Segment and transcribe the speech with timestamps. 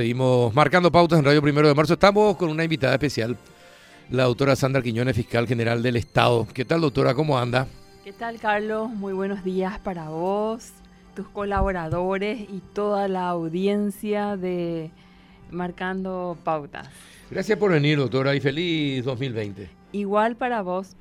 [0.00, 1.94] Seguimos marcando pautas en Radio Primero de Marzo.
[1.94, 3.36] Estamos con una invitada especial,
[4.10, 6.46] la doctora Sandra Quiñones, fiscal general del Estado.
[6.54, 7.14] ¿Qué tal, doctora?
[7.14, 7.66] ¿Cómo anda?
[8.04, 8.90] ¿Qué tal, Carlos?
[8.90, 10.70] Muy buenos días para vos,
[11.16, 14.92] tus colaboradores y toda la audiencia de
[15.50, 16.88] Marcando Pautas.
[17.28, 19.68] Gracias por venir, doctora, y feliz 2020.
[19.90, 20.94] Igual para vos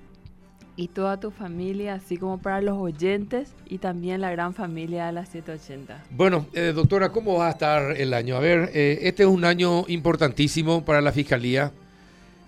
[0.77, 5.11] y toda tu familia, así como para los oyentes y también la gran familia de
[5.11, 6.03] la 780.
[6.11, 8.37] Bueno, eh, doctora, ¿cómo va a estar el año?
[8.37, 11.71] A ver, eh, este es un año importantísimo para la Fiscalía.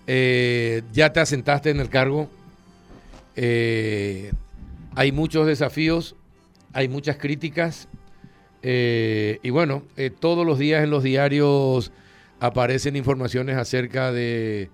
[0.06, 2.30] Eh, ya te asentaste en el cargo.
[3.36, 6.14] hay muchos desafíos,
[6.72, 7.88] hay muchas críticas.
[8.62, 9.82] y bueno,
[10.20, 11.90] todos los días en los diarios
[12.38, 14.70] aparecen informaciones acerca de,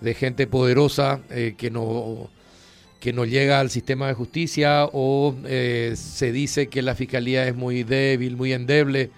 [0.00, 1.20] de gente poderosa
[1.56, 2.30] que no
[3.02, 7.56] que no llega al sistema de justicia o eh, se dice que la fiscalía es
[7.56, 9.10] muy débil, muy endeble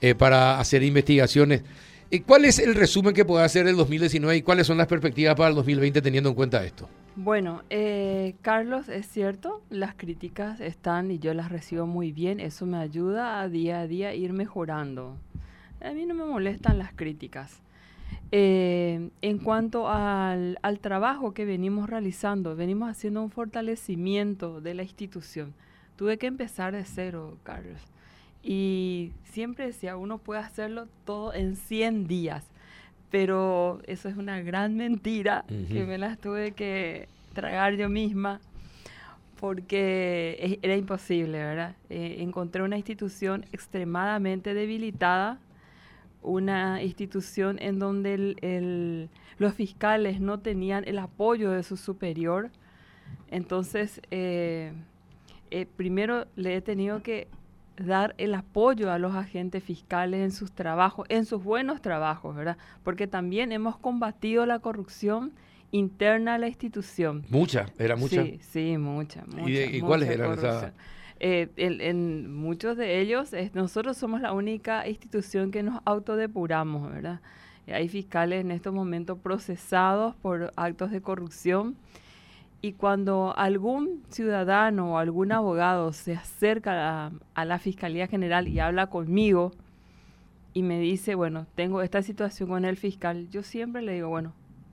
[0.00, 1.60] eh, para hacer investigaciones.
[2.10, 5.34] ¿Y ¿Cuál es el resumen que puede hacer el 2019 y cuáles son las perspectivas
[5.34, 6.88] para el 2020 teniendo en cuenta esto?
[7.16, 12.64] Bueno, eh, Carlos, es cierto, las críticas están y yo las recibo muy bien, eso
[12.64, 15.18] me ayuda a día a día ir mejorando.
[15.82, 17.60] A mí no me molestan las críticas.
[18.30, 25.54] Eh, en cuanto al, trabajo que venimos realizando, venimos haciendo un fortalecimiento de la institución.
[25.96, 27.80] Tuve que empezar de cero, Carlos.
[28.42, 32.44] Y siempre decía, uno puede hacerlo todo en 100 días,
[33.10, 38.40] pero eso es una gran mentira que me las tuve que tragar yo misma
[39.40, 41.76] porque era imposible, ¿verdad?
[41.90, 45.38] Eh, encontré una institución extremadamente debilitada
[46.22, 52.50] una institución en donde los fiscales no tenían el apoyo de su superior.
[53.30, 54.72] Entonces, eh,
[55.50, 57.28] eh, primero le he tenido que
[57.76, 62.56] dar el apoyo a los agentes fiscales en sus trabajos, en sus buenos trabajos, ¿verdad?
[62.82, 65.32] Porque también hemos combatido la corrupción
[65.70, 67.24] interna a la institución.
[67.28, 68.24] Mucha, era mucha.
[68.24, 69.24] Sí, sí, mucha.
[69.26, 70.72] mucha ¿Y, cuáles eran esas?
[71.20, 77.20] Eh, en, muchos de ellos, nosotros somos la única institución que nos autodepuramos, ¿verdad?
[77.66, 81.76] Hay fiscales en estos momentos procesados por actos de corrupción
[82.60, 88.88] y cuando algún ciudadano o algún abogado se acerca a, la Fiscalía General y habla
[88.88, 89.52] conmigo
[90.54, 94.32] y me dice, bueno, tengo esta situación con el fiscal, yo siempre le digo, bueno,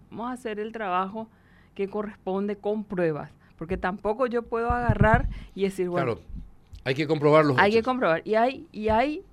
[0.10, 1.28] vamos a hacer el trabajo
[1.76, 6.18] que corresponde con pruebas, porque tampoco yo puedo agarrar y decir, bueno,
[6.84, 7.56] hay que comprobarlo.
[7.58, 8.22] Hay que comprobar.
[8.26, 9.24] Y hay, y hay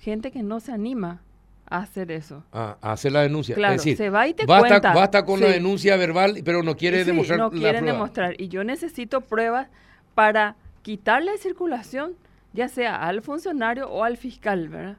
[0.00, 1.20] gente que no se anima
[1.66, 2.42] a hacer eso.
[2.52, 3.54] a hacer la denuncia.
[3.54, 4.92] Claro, se va y te basta, cuenta.
[4.92, 8.34] Basta con la denuncia verbal, pero no quiere demostrar no quieren demostrar.
[8.38, 9.68] Y yo necesito pruebas
[10.14, 12.14] para quitarle circulación,
[12.52, 14.96] ya sea al funcionario o al fiscal, ¿verdad?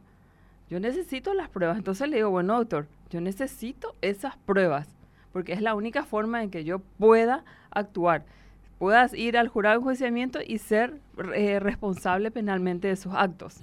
[0.70, 1.78] Yo necesito las pruebas.
[1.78, 4.88] Entonces le digo, bueno, doctor, yo necesito esas pruebas,
[5.34, 8.24] porque es la única forma en que yo pueda actuar
[8.78, 11.00] puedas ir al jurado de enjuiciamiento y ser
[11.36, 13.60] eh, responsable penalmente de sus actos.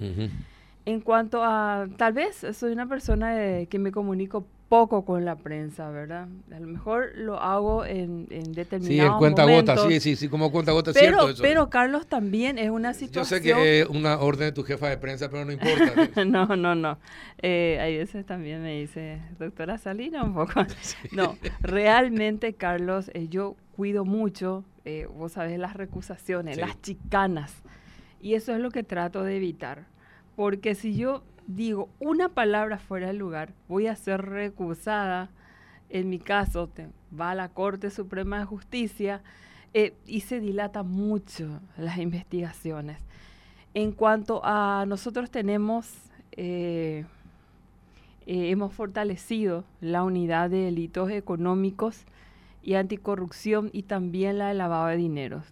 [0.85, 5.89] En cuanto a, tal vez soy una persona que me comunico poco con la prensa,
[5.89, 6.29] ¿verdad?
[6.49, 10.29] A lo mejor lo hago en, en determinados Sí, en cuenta gota, sí, sí, sí,
[10.29, 11.43] como cuenta gota, pero, cierto eso.
[11.43, 13.23] Pero Carlos también es una situación...
[13.25, 16.23] Yo sé que es una orden de tu jefa de prensa, pero no importa.
[16.25, 16.97] no, no, no.
[17.41, 20.65] Eh, hay veces también me dice, doctora Salina, un poco.
[21.11, 27.53] No, realmente, Carlos, eh, yo cuido mucho eh, vos sabés, las recusaciones, las chicanas.
[28.21, 29.85] Y eso es lo que trato de evitar.
[30.35, 35.29] Porque si yo digo una palabra fuera del lugar, voy a ser recusada.
[35.89, 36.87] En mi caso, te,
[37.17, 39.21] va a la Corte Suprema de Justicia
[39.73, 42.97] eh, y se dilata mucho las investigaciones.
[43.73, 45.93] En cuanto a nosotros tenemos,
[46.31, 47.05] eh,
[48.25, 52.05] hemos fortalecido la unidad de delitos económicos
[52.63, 55.43] y anticorrupción y también la de lavado de dinero.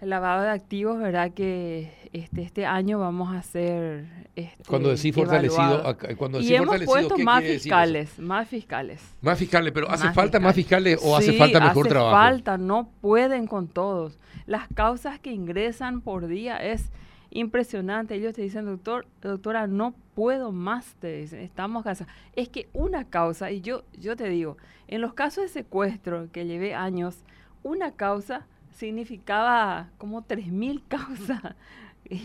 [0.00, 1.32] El lavado de activos, ¿verdad?
[1.32, 4.06] Que este, este año vamos a hacer...
[4.36, 9.02] Este, cuando decís fortalecido, cuando y hemos puesto más fiscales, más fiscales.
[9.22, 12.16] Más fiscales, pero ¿hace falta más fiscales o hace falta mejor trabajo?
[12.16, 14.18] hace falta, no pueden con todos.
[14.46, 16.90] Las causas que ingresan por día es
[17.34, 18.14] impresionante.
[18.14, 22.06] Ellos te dicen, doctor, doctora, no puedo más, te dicen, estamos casa.
[22.34, 24.56] Es que una causa, y yo, yo te digo,
[24.88, 27.22] en los casos de secuestro que llevé años,
[27.62, 31.54] una causa significaba como 3.000 causas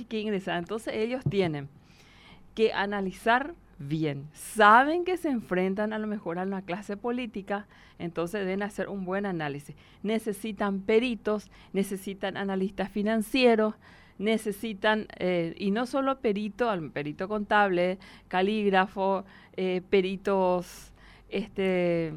[0.08, 0.60] que ingresaban.
[0.60, 1.68] Entonces ellos tienen
[2.54, 4.28] que analizar bien.
[4.34, 7.66] Saben que se enfrentan a lo mejor a una clase política,
[7.98, 9.76] entonces deben hacer un buen análisis.
[10.04, 13.76] Necesitan peritos, necesitan analistas financieros,
[14.20, 19.26] necesitan, eh, y no solo perito, perito contable, calígrafo,
[19.58, 20.92] eh, peritos
[21.30, 22.14] este,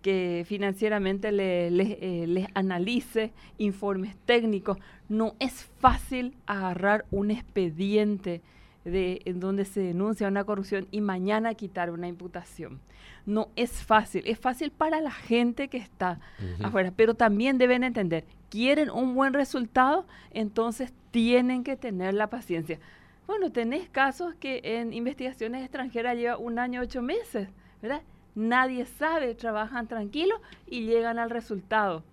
[0.00, 4.78] que financieramente les le, analice informes técnicos.
[5.08, 8.40] No es fácil agarrar un expediente
[8.84, 12.80] de, en donde se denuncia una corrupción y mañana quitar una imputación.
[13.26, 16.20] No es fácil, es fácil para la gente que está
[16.62, 22.78] afuera, pero también deben entender, quieren un buen resultado, entonces tienen que tener la paciencia.
[23.26, 27.48] Bueno, tenés casos que en investigaciones extranjeras lleva un año, ocho meses,
[27.80, 28.02] ¿verdad?
[28.34, 32.04] Nadie sabe, trabajan tranquilos y llegan al resultado.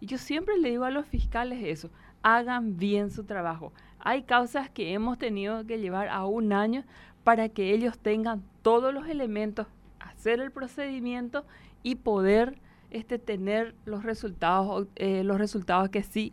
[0.00, 1.90] Y yo siempre le digo a los fiscales eso,
[2.22, 3.72] hagan bien su trabajo.
[4.00, 6.84] Hay causas que hemos tenido que llevar a un año
[7.24, 9.66] para que ellos tengan todos los elementos,
[10.00, 11.44] hacer el procedimiento
[11.82, 12.58] y poder
[12.90, 16.32] este, tener los resultados, eh, los resultados que sí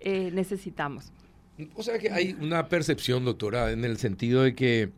[0.00, 1.12] eh, necesitamos.
[1.76, 4.90] O sea que hay una percepción, doctora, en el sentido de que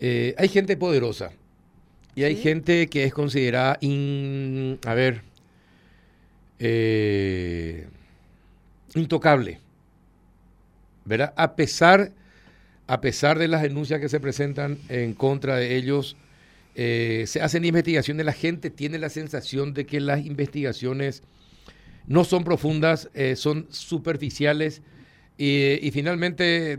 [0.00, 1.32] eh, hay gente poderosa
[2.14, 5.22] y hay gente que es considerada, a ver,
[8.94, 9.60] intocable.
[11.04, 11.32] ¿verdad?
[11.36, 12.12] A pesar,
[12.86, 16.16] a pesar de las denuncias que se presentan en contra de ellos,
[16.74, 21.22] eh, se hacen investigaciones, la gente tiene la sensación de que las investigaciones
[22.06, 24.82] no son profundas, eh, son superficiales
[25.36, 26.78] y, finalmente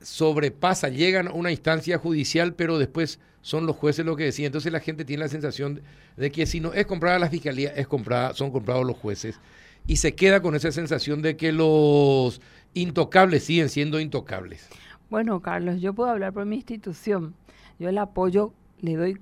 [0.00, 4.46] sobrepasa, llegan a una instancia judicial, pero después son los jueces los que deciden.
[4.46, 5.80] Entonces la gente tiene la sensación
[6.16, 9.38] de que si no es comprada la fiscalía, es comprada, son comprados los jueces.
[9.86, 12.40] Y se queda con esa sensación de que los
[12.74, 14.68] intocables siguen siendo intocables.
[15.10, 17.34] Bueno, Carlos, yo puedo hablar por mi institución.
[17.78, 19.18] Yo el apoyo, le doy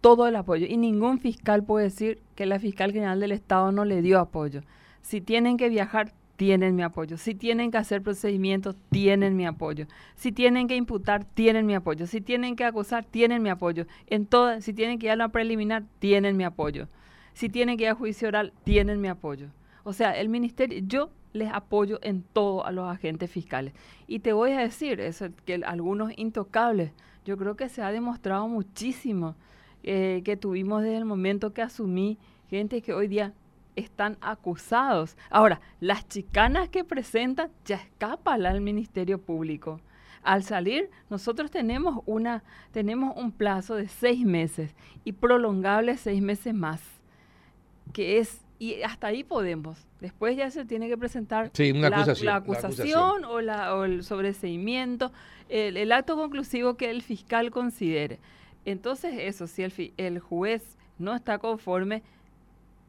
[0.00, 0.66] todo el apoyo.
[0.66, 4.62] Y ningún fiscal puede decir que la fiscal general del Estado no le dio apoyo.
[5.02, 7.16] Si tienen que viajar, tienen mi apoyo.
[7.16, 9.86] Si tienen que hacer procedimientos, tienen mi apoyo.
[10.14, 12.06] Si tienen que imputar, tienen mi apoyo.
[12.06, 13.86] Si tienen que acusar, tienen mi apoyo.
[14.06, 16.88] En todas, si tienen que ir a la preliminar, tienen mi apoyo.
[17.34, 19.48] Si tienen que ir a juicio oral, tienen mi apoyo.
[19.84, 23.74] O sea, el ministerio, yo les apoyo en todo a los agentes fiscales.
[24.06, 26.92] Y te voy a decir eso, que algunos intocables,
[27.24, 29.34] yo creo que se ha demostrado muchísimo
[29.82, 32.18] eh, que tuvimos desde el momento que asumí
[32.48, 33.32] gente que hoy día
[33.76, 35.16] están acusados.
[35.30, 39.80] Ahora, las chicanas que presentan ya escapan al Ministerio Público.
[40.22, 44.74] Al salir, nosotros tenemos, una, tenemos un plazo de seis meses
[45.04, 46.80] y prolongable seis meses más,
[47.92, 49.86] que es y hasta ahí podemos.
[50.00, 55.12] Después ya se tiene que presentar la, acusación, O, la, el sobreseimiento,
[55.48, 58.18] el, acto conclusivo que el fiscal considere.
[58.64, 62.02] Entonces, eso, si el, el juez no está conforme,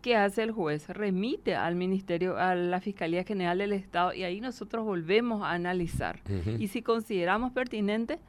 [0.01, 0.87] ¿qué hace el juez?
[0.89, 6.21] Remite al Ministerio, a la Fiscalía General del Estado y ahí nosotros volvemos a analizar.
[6.59, 8.19] Y si consideramos pertinente,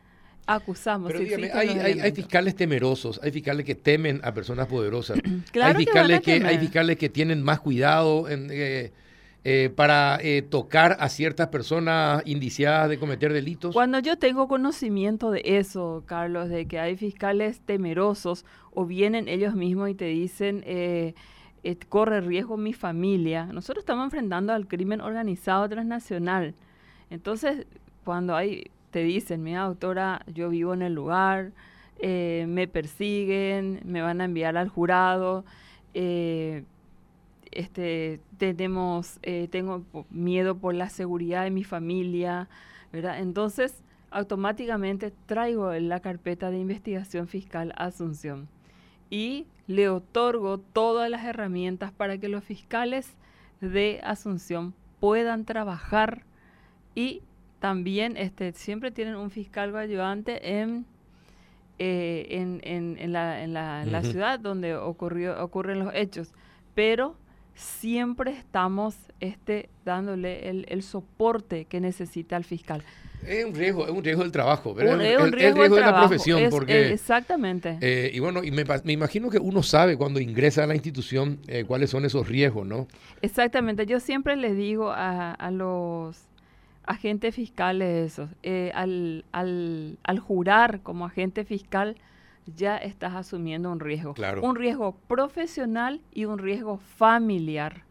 [0.46, 1.08] acusamos.
[1.08, 5.18] Pero dígame, hay, fiscales temerosos, hay fiscales que temen a personas poderosas.
[5.62, 8.92] hay, fiscales que, hay fiscales que tienen más cuidado eh,
[9.44, 13.74] eh, para eh, tocar a ciertas personas indiciadas de cometer delitos.
[13.74, 19.54] Cuando yo tengo conocimiento de eso, Carlos, de que hay fiscales temerosos o vienen ellos
[19.54, 20.64] mismos y te dicen...
[21.88, 23.46] corre riesgo mi familia.
[23.46, 26.54] Nosotros estamos enfrentando al crimen organizado transnacional.
[27.10, 27.66] Entonces,
[28.04, 31.52] cuando hay te dicen, mira doctora, yo vivo en el lugar,
[31.98, 35.44] eh, me persiguen, me van a enviar al jurado,
[35.92, 36.64] eh,
[37.50, 42.48] este, tenemos, eh, tengo miedo por la seguridad de mi familia,
[42.90, 43.20] ¿verdad?
[43.20, 48.48] Entonces, automáticamente traigo la carpeta de investigación fiscal Asunción
[49.10, 53.14] y le otorgo todas las herramientas para que los fiscales
[53.60, 56.22] de Asunción puedan trabajar
[56.94, 57.20] y
[57.66, 60.86] también este, siempre tienen un fiscal ayudante en,
[61.80, 66.32] eh, en, en, la, en la, ciudad donde ocurrió, ocurren los hechos,
[66.76, 67.16] pero
[67.56, 72.84] siempre estamos este, dándole el, el soporte que necesita el fiscal.
[73.26, 75.04] Es un riesgo, es un riesgo del trabajo, ¿verdad?
[75.04, 76.48] Es un, riesgo, de la profesión.
[76.48, 77.78] porque, exactamente.
[77.80, 81.40] Eh, y bueno, y me, me, imagino que uno sabe cuando ingresa a la institución
[81.48, 82.86] eh, cuáles son esos riesgos, ¿no?
[83.22, 83.86] Exactamente.
[83.86, 86.28] Yo siempre les digo a, a los
[86.86, 88.28] agente fiscal es eso.
[88.42, 91.96] Eh, al, al, al, jurar como agente fiscal,
[92.54, 94.14] ya estás asumiendo un riesgo.
[94.42, 97.82] Un riesgo profesional y un riesgo familiar.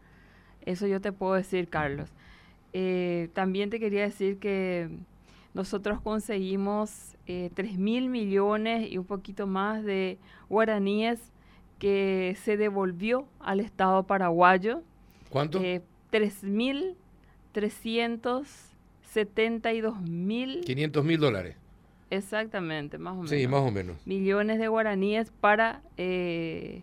[0.62, 2.10] Eso yo te puedo decir, Carlos.
[2.72, 4.88] Eh, también te quería decir que
[5.54, 11.32] nosotros conseguimos eh, 3 mil millones y un poquito más de guaraníes
[11.78, 14.82] que se devolvió al Estado paraguayo.
[15.30, 15.60] ¿Cuánto?
[15.62, 16.96] Eh, 3 mil
[17.52, 18.75] 300
[19.16, 20.60] 72 mil...
[20.60, 21.56] 500 mil dólares.
[22.10, 23.30] Exactamente, más o menos.
[23.30, 23.96] Sí, más o menos.
[24.04, 26.82] Millones de guaraníes para, eh,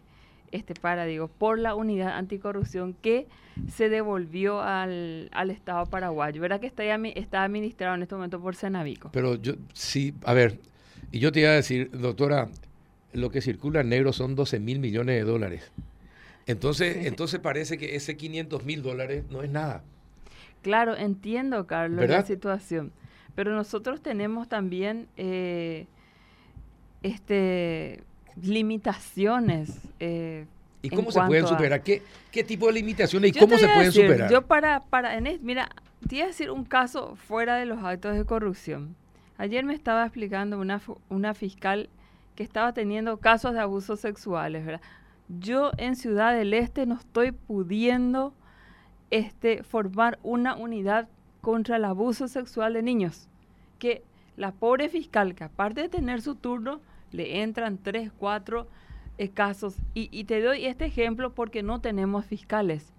[0.52, 3.28] este, para, digo, por la unidad anticorrupción que
[3.72, 6.42] se devolvió al, al Estado paraguayo.
[6.42, 9.12] ¿Verdad que está, está administrado en este momento por Senavico?
[9.14, 10.58] Pero yo, sí, a ver,
[11.12, 12.50] y yo te iba a decir, doctora,
[13.14, 15.72] lo que circula en negro son 12 mil millones de dólares.
[16.48, 19.84] Entonces, entonces parece que ese 500 mil dólares no es nada.
[20.64, 22.92] Claro, entiendo, Carlos, la situación.
[23.36, 25.88] Pero nosotros tenemos también eh,
[27.04, 28.02] este,
[28.42, 29.78] limitaciones.
[30.00, 30.46] Eh,
[30.82, 31.84] ¿Y cómo se pueden superar?
[31.84, 32.02] ¿Qué,
[32.32, 34.32] ¿Qué, tipo de limitaciones y cómo se pueden superar?
[34.32, 35.70] Yo para, para en mira,
[36.08, 38.96] te iba a decir un caso fuera de los actos de corrupción.
[39.38, 41.90] Ayer me estaba explicando una, una fiscal
[42.36, 44.82] que estaba teniendo casos de abusos sexuales, ¿verdad?
[45.28, 48.34] Yo en Ciudad del Este no estoy pudiendo
[49.12, 51.08] este, formar una unidad
[51.42, 53.28] contra el abuso sexual de niños.
[53.80, 54.04] Que
[54.38, 56.80] la pobre fiscal, que aparte de tener su turno,
[57.12, 58.68] le entran tres, cuatro
[59.18, 59.76] eh, casos.
[59.94, 62.92] Y, te doy este ejemplo porque no tenemos fiscales.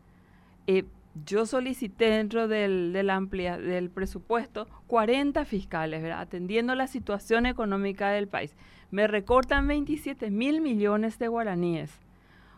[0.66, 0.84] Eh,
[1.24, 8.28] yo solicité dentro del, del, amplia, del presupuesto 40 fiscales, atendiendo la situación económica del
[8.28, 8.54] país.
[8.90, 11.90] Me recortan 27 mil millones de guaraníes.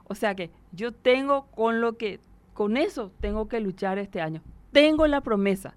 [0.04, 2.20] O sea que yo tengo con lo que
[2.56, 4.42] con eso tengo que luchar este año.
[4.72, 5.74] Tengo la promesa,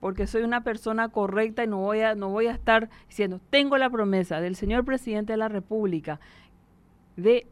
[0.00, 3.78] porque soy una persona correcta y no voy a, no voy a estar diciendo, tengo
[3.78, 6.20] la promesa del señor presidente de la República
[7.16, 7.46] de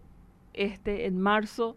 [0.53, 1.77] este en marzo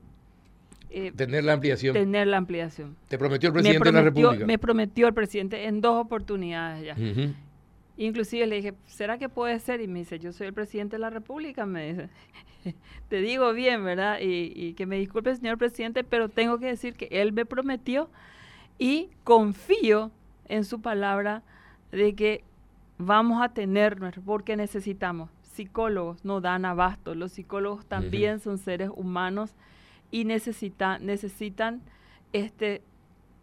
[0.90, 1.94] eh, tener la ampliación.
[1.94, 2.98] Tener la ampliación.
[3.08, 4.46] ¿Te prometió el presidente de la República?
[4.46, 6.96] Me prometió el presidente en dos oportunidades ya.
[8.02, 9.80] Inclusive le dije, ¿será que puede ser?
[9.80, 12.10] Y me dice, yo soy el presidente de la República, me dice.
[13.10, 14.18] Te digo bien, ¿verdad?
[14.20, 18.10] Y, que me disculpe, señor presidente, pero tengo que decir que él me prometió
[18.80, 20.10] y confío
[20.46, 21.44] en su palabra
[21.92, 22.44] de que
[22.98, 27.14] vamos a tener, porque necesitamos psicólogos, no dan abasto.
[27.14, 29.52] Los psicólogos también son seres humanos
[30.10, 31.84] y necesita, necesitan
[32.34, 32.82] este,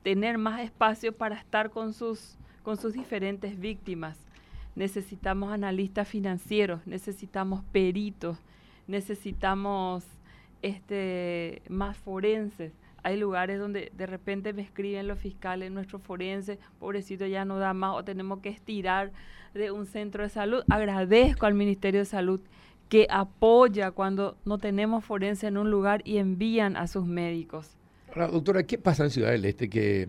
[0.02, 4.18] tener más espacio para estar con sus, con sus diferentes víctimas
[4.78, 8.38] necesitamos analistas financieros, necesitamos peritos,
[8.86, 10.04] necesitamos
[10.62, 12.72] este, más forenses.
[13.02, 17.74] Hay lugares donde de repente me escriben los fiscales, nuestro forense, pobrecito ya no da
[17.74, 19.10] más o tenemos que estirar
[19.52, 20.62] de un centro de salud.
[20.70, 22.40] Agradezco al Ministerio de Salud
[22.88, 27.76] que apoya cuando no tenemos forense en un lugar y envían a sus médicos.
[28.10, 30.08] Ahora, doctora, ¿qué pasa en Ciudad del Este que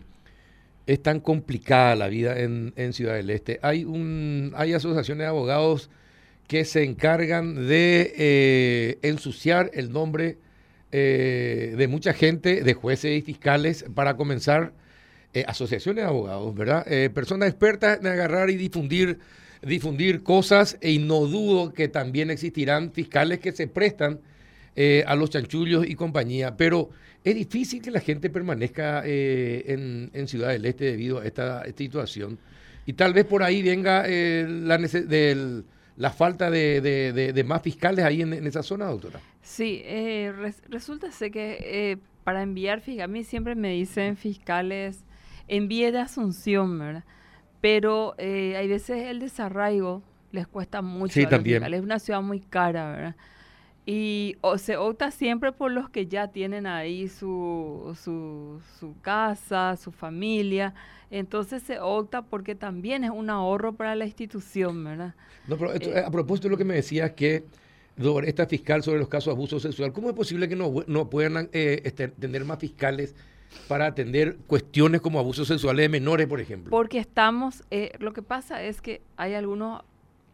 [0.87, 3.59] es tan complicada la vida en, Ciudad del Este.
[3.61, 5.89] Hay, un, hay asociaciones de abogados
[6.47, 10.37] que se encargan de eh, ensuciar el nombre
[10.91, 14.73] eh, de mucha gente, de jueces y fiscales, para comenzar
[15.35, 16.85] eh, asociaciones de abogados, ¿verdad?
[17.13, 19.19] personas expertas en agarrar y difundir,
[19.61, 24.19] difundir cosas, y no dudo que también existirán fiscales que se prestan
[24.75, 26.89] a los chanchullos y compañía, pero
[27.23, 32.39] es difícil que la gente permanezca eh, en, Ciudad del Este debido a esta, situación.
[32.85, 34.79] Y tal vez por ahí venga eh, la,
[35.97, 39.19] la falta de, más fiscales ahí en, esa zona, doctora.
[39.41, 40.33] Sí, eh,
[40.69, 45.03] resulta ser que para enviar, a mí siempre me dicen fiscales,
[45.47, 47.03] envíe de Asunción, ¿verdad?
[47.59, 51.13] Pero hay veces el desarraigo les cuesta mucho.
[51.13, 51.63] Sí, también.
[51.73, 53.15] Es una ciudad muy cara, ¿verdad?
[53.91, 59.91] Y se opta siempre por los que ya tienen ahí su, su, su, casa, su
[59.91, 60.75] familia.
[61.09, 65.15] Entonces se opta porque también es un ahorro para la institución, ¿verdad?
[65.47, 67.45] No, pero eh, a propósito de lo que me decías que
[68.25, 71.49] esta fiscal sobre los casos de abuso sexual, ¿cómo es posible que no, no puedan
[71.51, 73.15] eh, este, tener más fiscales
[73.67, 76.69] para atender cuestiones como abusos sexuales de menores, por ejemplo?
[76.69, 79.81] Porque estamos, eh, lo que pasa es que hay algunos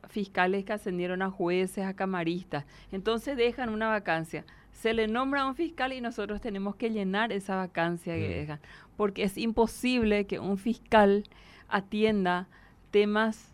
[0.10, 2.66] fiscales que ascendieron a jueces, a camaristas.
[2.92, 4.46] Entonces dejan una vacancia.
[4.72, 8.32] Se le nombra a un fiscal y nosotros tenemos que llenar esa vacancia que mm.
[8.32, 8.60] dejan.
[8.98, 11.24] Porque es imposible que un fiscal
[11.68, 12.48] atienda
[12.92, 13.54] temas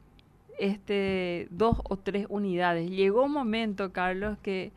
[0.59, 2.89] este, dos o tres unidades.
[2.89, 4.71] Llegó un momento, Carlos, que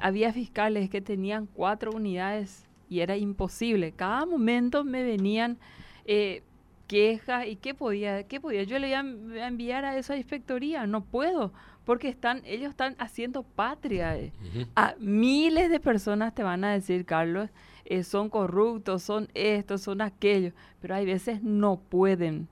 [0.00, 3.92] había fiscales que tenían cuatro unidades y era imposible.
[3.92, 5.58] Cada momento me venían
[6.04, 6.42] eh,
[6.88, 8.64] quejas y qué podía, qué podía.
[8.64, 11.52] Yo le iba a enviar a esa inspectoría, no puedo,
[11.84, 14.16] porque están, ellos están haciendo patria.
[14.16, 14.32] Eh.
[14.74, 17.50] A miles de personas te van a decir, Carlos,
[17.84, 22.48] eh, son corruptos, son estos, son aquellos, pero hay veces no pueden,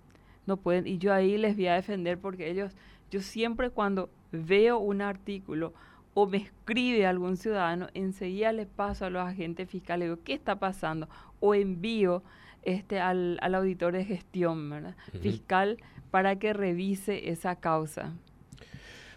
[0.47, 0.87] no pueden.
[0.87, 2.73] Y yo ahí les voy a defender porque ellos,
[3.11, 5.73] yo siempre cuando veo un artículo
[6.15, 10.59] o me escribe algún ciudadano, enseguida le paso a los agentes fiscales, digo, ¿qué está
[10.59, 11.09] pasando?
[11.41, 12.23] O envío
[12.67, 15.79] este, al, auditor de gestión fiscal
[16.11, 18.13] para que revise esa causa.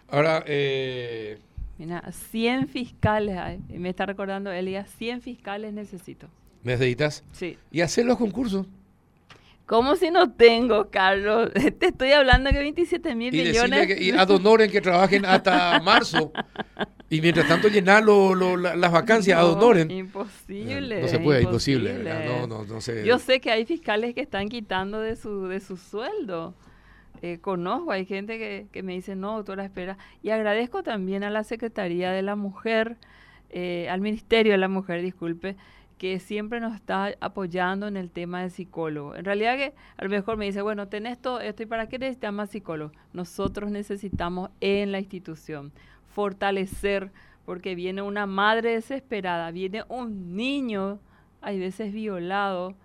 [0.08, 1.40] Ahora, eh...
[1.78, 6.28] Mira, 100 fiscales, me está recordando Elia, 100 fiscales necesito.
[6.64, 7.24] ¿Necesitas?
[7.32, 7.58] Sí.
[7.72, 8.68] ¿Y hacer los concursos?
[9.70, 11.52] ¿Cómo si no tengo, Carlos?
[11.80, 13.86] Te estoy hablando que 27 mil millones.
[13.86, 16.32] Que, y adonoren que trabajen hasta marzo.
[17.08, 19.92] Y mientras tanto llenar las vacancias a adonoren.
[19.92, 21.02] Imposible.
[21.02, 22.04] No, se puede, imposible.
[22.04, 25.78] No, no, no Yo sé que hay fiscales que están quitando de su, de su
[25.78, 26.56] sueldo.
[27.22, 30.00] Eh, conozco, hay gente que, que, me dice, no, doctora, espera.
[30.24, 32.98] Y agradezco también a la Secretaría de la Mujer,
[33.52, 35.58] eh, al Ministerio de la Mujer, disculpe,
[36.00, 39.16] que siempre nos está apoyando en el tema de psicólogo.
[39.16, 42.00] En realidad que a lo mejor me dice, bueno, tenés esto, esto y para qué
[42.00, 42.94] necesitas más psicólogo.
[43.12, 45.74] Nosotros necesitamos en la institución
[46.16, 47.12] fortalecer,
[47.46, 51.00] porque viene una madre desesperada, viene un niño,
[51.42, 52.76] hay veces violado,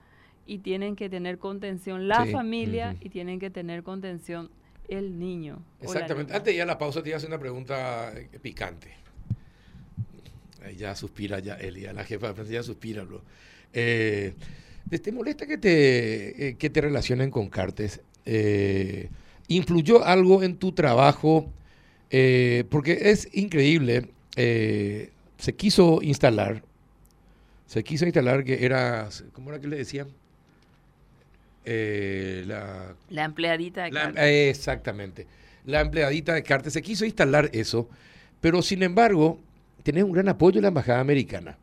[0.44, 4.50] y tienen que tener contención la familia y tienen que tener contención
[4.88, 5.62] el niño.
[5.80, 6.34] Exactamente.
[6.34, 8.28] Antes ya la pausa te iba a hacer una pregunta eh,
[10.72, 13.22] ya suspira ya Elia, la jefa de prensa ya suspira, bro.
[13.72, 14.34] Eh,
[15.02, 18.00] ¿Te molesta que te, eh, que te relacionen con Cartes?
[18.24, 19.08] Eh,
[19.48, 21.50] ¿Influyó algo en tu trabajo?
[22.70, 24.08] porque es increíble.
[24.36, 26.62] se quiso instalar,
[27.66, 30.06] se quiso instalar que era, ¿cómo era que le decían?
[31.64, 34.22] la, la empleadita de Cartes.
[34.22, 35.26] exactamente.
[35.64, 36.72] La empleadita de Cartes.
[36.72, 37.88] Se quiso instalar eso,
[38.40, 39.40] pero sin embargo,
[39.84, 41.56] tenés un gran apoyo en la Embajada Americana.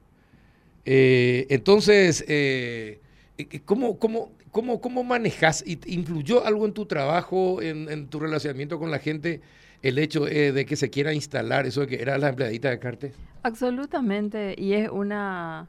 [0.86, 3.02] Eh, entonces, eh,
[3.38, 5.64] eh, ¿cómo, cómo, cómo, cómo manejas?
[5.68, 9.42] ¿Influyó algo en tu trabajo, en, tu relacionamiento con la gente,
[9.82, 13.14] el hecho de que se quiera instalar eso de que era la empleadita de Cartes?
[13.44, 15.68] Absolutamente, y es una...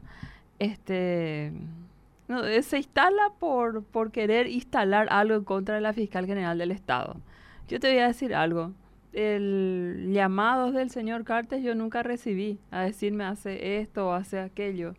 [0.58, 1.52] este
[2.62, 7.16] Se instala por, por querer instalar algo en contra de la fiscal general del Estado.
[7.68, 8.72] Yo te voy a decir algo
[9.12, 14.94] el llamado del señor Cartes yo nunca recibí a decirme hace esto o hace aquello.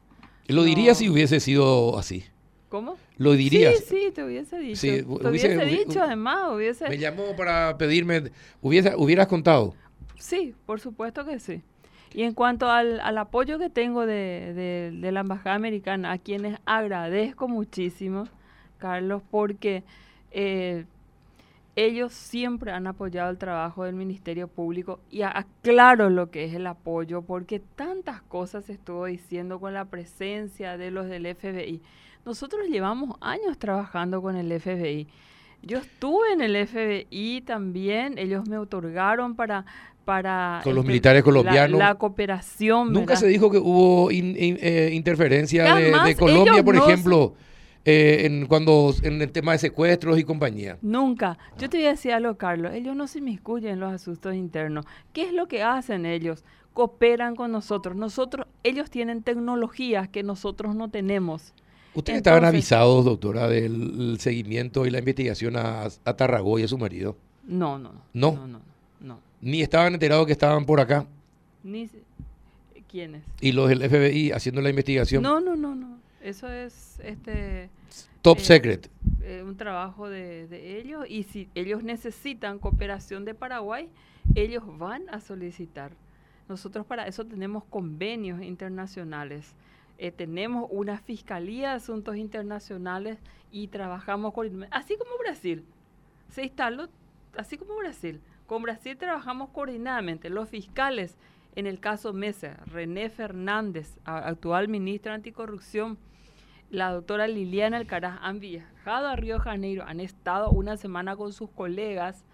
[0.47, 2.25] Lo diría si hubiese sido así.
[2.69, 2.97] ¿Cómo?
[3.17, 3.79] Lo dirías.
[3.79, 4.81] Sí, sí, te hubiese dicho.
[4.81, 6.89] te hubiese, dicho, además, hubiese...
[6.89, 9.75] Me llamó para pedirme, hubiese, hubieras contado.
[10.17, 11.61] Sí, por supuesto que sí.
[12.13, 16.17] Y en cuanto al, al apoyo que tengo de, de, de, la Embajada Americana, a
[16.17, 18.27] quienes agradezco muchísimo,
[18.77, 19.83] Carlos, porque
[20.31, 20.85] eh,
[21.75, 26.67] ellos siempre han apoyado el trabajo del Ministerio Público y aclaro lo que es el
[26.67, 31.81] apoyo, porque tantas cosas estuvo diciendo con la presencia de los del FBI.
[32.25, 35.07] Nosotros llevamos años trabajando con el FBI.
[35.63, 39.65] Yo estuve en el FBI también, ellos me otorgaron para...
[40.05, 41.79] para con los militares colombianos.
[41.79, 42.93] La, cooperación.
[42.93, 47.33] Nunca se dijo que hubo eh, interferencia de, Colombia, por ejemplo.
[47.85, 50.77] Eh, en, cuando, en el tema de secuestros y compañía.
[50.81, 51.37] Nunca.
[51.57, 52.73] Yo te voy a decir algo, Carlos.
[52.73, 54.85] Ellos no se inmiscuyen en los asuntos internos.
[55.11, 56.45] ¿Qué es lo que hacen ellos?
[56.73, 57.97] Cooperan con nosotros.
[57.97, 61.53] Nosotros, ellos tienen tecnologías que nosotros no tenemos.
[61.93, 66.77] ¿Ustedes estaban avisados, doctora, del seguimiento y la investigación a, a Tarragó y a su
[66.77, 67.17] marido?
[67.45, 68.31] No, no, no.
[68.31, 68.61] No, no,
[69.01, 69.19] no.
[69.41, 71.05] Ni estaban enterados que estaban por acá.
[71.63, 71.89] Ni
[72.89, 73.23] quiénes.
[73.41, 75.21] Y los del FBI haciendo la investigación.
[75.21, 75.92] No, no, no, no.
[76.23, 77.69] Eso es este
[78.21, 78.89] top eh, secret.
[79.21, 83.89] Eh, un trabajo de, ellos y si ellos necesitan cooperación de Paraguay,
[84.33, 85.91] ellos van a solicitar.
[86.47, 89.53] Nosotros para eso tenemos convenios internacionales.
[89.97, 93.19] Eh, tenemos una fiscalía de asuntos internacionales
[93.51, 95.65] y trabajamos con así como Brasil.
[96.29, 96.87] Se instaló
[97.35, 98.21] así como Brasil.
[98.47, 100.29] Con Brasil trabajamos coordinadamente.
[100.29, 101.17] Los fiscales,
[101.55, 105.97] en el caso Mesa, René Fernández, actual ministro de Anticorrupción,
[106.73, 111.51] la doctora Liliana Alcaraz han viajado a Río Janeiro, han estado una semana con sus
[111.51, 112.25] colegas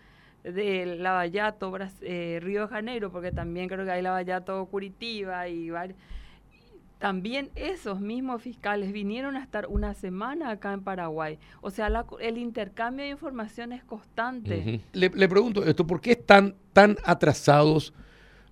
[0.43, 5.69] de Lavallato, eh, Río Janeiro, porque también creo que hay Lavallato Curitiba y
[6.99, 11.37] también esos mismos fiscales vinieron a estar una semana acá en Paraguay.
[11.59, 14.79] O sea, el intercambio de información es constante.
[14.93, 17.93] le, pregunto esto, ¿por qué están tan atrasados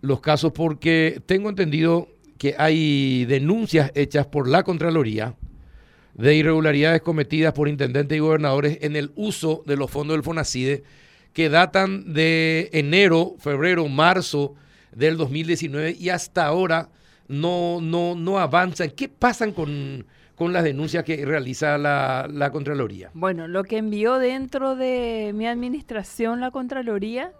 [0.01, 0.51] los casos?
[0.51, 5.33] Porque tengo entendido que hay denuncias hechas por la Contraloría
[6.17, 10.83] de irregularidades cometidas por intendentes y gobernadores en el uso de los fondos del FONACIDE
[11.31, 14.55] que datan de enero, febrero, marzo
[14.91, 16.89] del 2019 y hasta ahora
[17.27, 18.89] no, no, no avanzan.
[18.89, 20.05] ¿Qué pasan con,
[20.39, 23.11] las denuncias que realiza la, la, Contraloría?
[23.13, 27.33] Bueno, lo que envió dentro de mi administración la Contraloría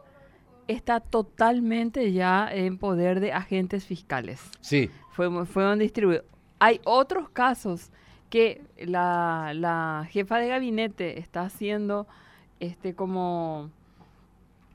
[0.67, 4.39] está totalmente ya en poder de agentes fiscales.
[4.61, 4.91] Sí.
[5.13, 6.25] Fue, fueron distribuidos.
[6.59, 7.91] Hay otros casos
[8.29, 12.07] que la, la jefa de gabinete está haciendo
[12.59, 13.69] este como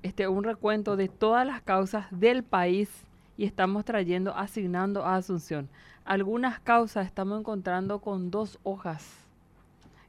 [0.02, 2.88] este un recuento de todas las causas del país
[3.36, 5.68] y estamos trayendo, asignando a Asunción.
[6.04, 9.08] Algunas causas estamos encontrando con dos hojas.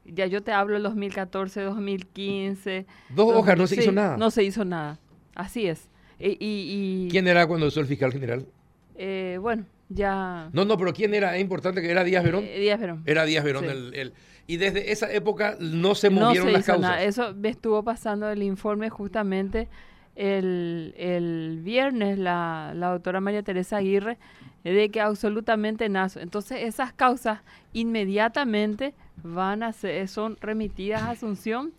[0.05, 2.85] Ya yo te hablo el 2014, 2015.
[3.09, 4.17] Dos hojas, no se hizo nada.
[4.17, 4.99] No se hizo nada.
[5.35, 5.89] Así es.
[6.19, 8.45] Y, ¿Quién era cuando hizo el fiscal general?
[8.95, 10.49] Eh, bueno, ya...
[10.53, 11.35] No, no, pero ¿quién era?
[11.35, 12.43] Es importante que era Díaz Verón.
[12.45, 13.03] Eh, Díaz Verón.
[13.05, 14.13] Era Díaz Verón el,
[14.47, 17.03] Y desde esa época no se movieron no se hizo Nada.
[17.03, 19.67] Eso me estuvo pasando el informe justamente
[20.15, 24.17] el, el viernes la, la doctora María Teresa Aguirre
[24.63, 26.19] de que absolutamente nazo.
[26.19, 27.39] Entonces esas causas
[27.73, 31.73] inmediatamente van a ser, son remitidas a Asunción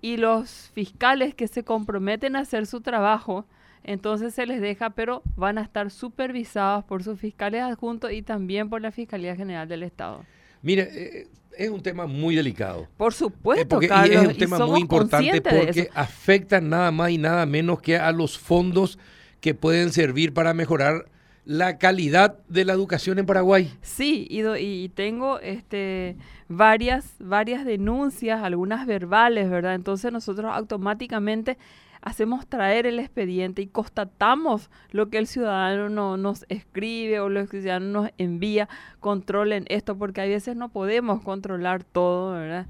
[0.00, 3.46] y los fiscales que se comprometen a hacer su trabajo,
[3.84, 8.68] entonces se les deja, pero van a estar supervisados por sus fiscales adjuntos y también
[8.68, 10.24] por la Fiscalía General del Estado.
[10.62, 12.86] Mire, eh, es un tema muy delicado.
[12.96, 17.44] Por supuesto, porque, Carlos, es un tema muy importante porque afecta nada más y nada
[17.46, 18.98] menos que a los fondos
[19.40, 21.06] que pueden servir para mejorar
[21.44, 23.72] la calidad de la educación en Paraguay.
[23.80, 29.74] Sí, y, y tengo este varias varias denuncias, algunas verbales, ¿verdad?
[29.74, 31.56] Entonces nosotros automáticamente
[32.00, 37.58] hacemos traer el expediente y constatamos lo que el ciudadano nos escribe o lo que
[37.58, 38.68] el ciudadano nos envía,
[39.00, 42.66] controlen esto, porque a veces no podemos controlar todo, ¿verdad?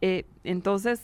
[0.00, 1.02] Eh, entonces,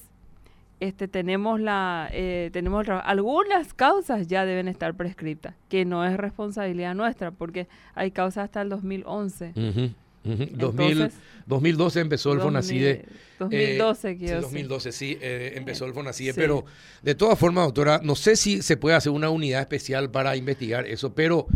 [0.81, 6.95] este, tenemos la, eh, tenemos algunas causas ya deben estar prescritas, que no es responsabilidad
[6.95, 9.95] nuestra, porque hay causas hasta el 2011.
[10.25, 13.05] 2012 empezó el FONACIDE.
[13.39, 16.65] 2012, eh, sí, 2012, sí, eh, empezó el FONACIDE, pero
[17.03, 20.87] de todas formas, doctora, no sé si se puede hacer una unidad especial para investigar
[20.87, 21.47] eso, pero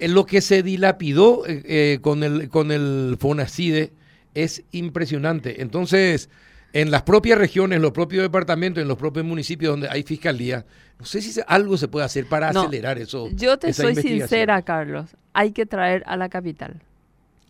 [0.00, 3.92] en lo que se dilapidó eh, con, el, con el FONACIDE
[4.34, 5.62] es impresionante.
[5.62, 6.28] Entonces,
[6.72, 10.64] en las propias regiones, en los propios departamentos, en los propios municipios donde hay fiscalía,
[10.98, 13.28] no sé si algo se puede hacer para acelerar eso.
[13.34, 16.80] Yo te soy sincera, Carlos, hay que traer a la capital.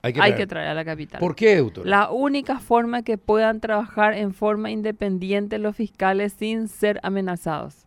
[0.02, 0.68] Hay que, traer.
[0.68, 1.20] a la capital.
[1.20, 1.86] ¿Por qué, doctor?
[1.86, 7.86] La única forma que puedan trabajar en forma independiente los fiscales sin ser amenazados.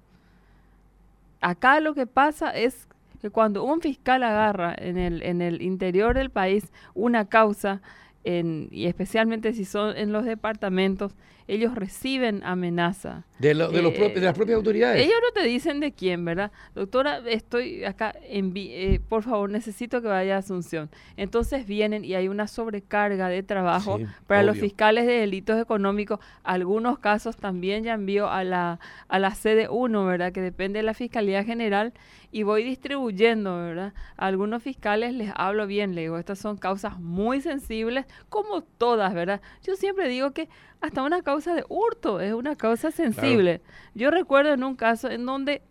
[1.42, 2.88] Acá lo que pasa es
[3.22, 7.82] que cuando un fiscal agarra en el, en el interior del país una causa,
[8.24, 11.14] y especialmente si son en los departamentos,
[11.48, 13.24] ellos reciben amenaza.
[13.38, 15.04] De, de, de, las propias autoridades.
[15.04, 16.52] Ellos no te dicen de quién, ¿verdad?
[16.74, 20.90] Doctora, estoy acá, en, eh, por favor, necesito que vaya a Asunción.
[21.18, 26.20] Entonces vienen y hay una sobrecarga de trabajo para los fiscales de delitos económicos.
[26.44, 30.32] Algunos casos también ya envío a la, a la sede 1, ¿verdad?
[30.32, 31.94] Que depende de la Fiscalía General
[32.32, 33.94] y voy distribuyendo, ¿verdad?
[34.18, 39.14] A algunos fiscales les hablo bien, le digo, estas son causas muy sensibles, como todas,
[39.14, 39.42] ¿verdad?
[39.64, 40.50] Yo siempre digo que
[40.82, 43.62] hasta una causa de hurto es una causa sensible.
[43.94, 45.62] Yo recuerdo en un caso en donde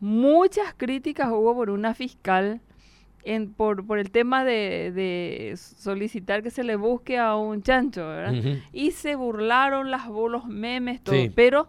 [0.00, 2.60] muchas críticas hubo por una fiscal
[3.24, 8.58] en, por, por el tema de, solicitar que se le busque a un chancho, ¿verdad?
[8.72, 11.16] Y se burlaron las, los memes, todo.
[11.34, 11.68] Pero,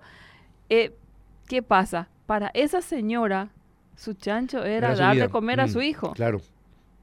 [0.70, 0.94] eh,
[1.48, 2.10] ¿qué pasa?
[2.26, 3.50] Para esa señora,
[3.96, 6.12] su chancho era, dar de comer a su hijo.
[6.14, 6.42] Claro.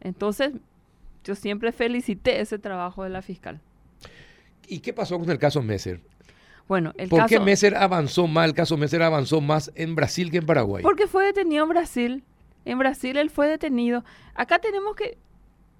[0.00, 0.52] Entonces,
[1.24, 3.60] yo siempre felicité ese trabajo de la fiscal.
[4.68, 6.00] ¿Y qué pasó con el caso Messer?
[6.68, 10.38] Bueno, el ¿Por qué Messer avanzó más, el caso Messer avanzó más en Brasil que
[10.38, 10.82] en Paraguay?
[10.82, 12.24] Porque fue detenido en Brasil.
[12.64, 14.04] En Brasil él fue detenido.
[14.34, 15.18] Acá tenemos que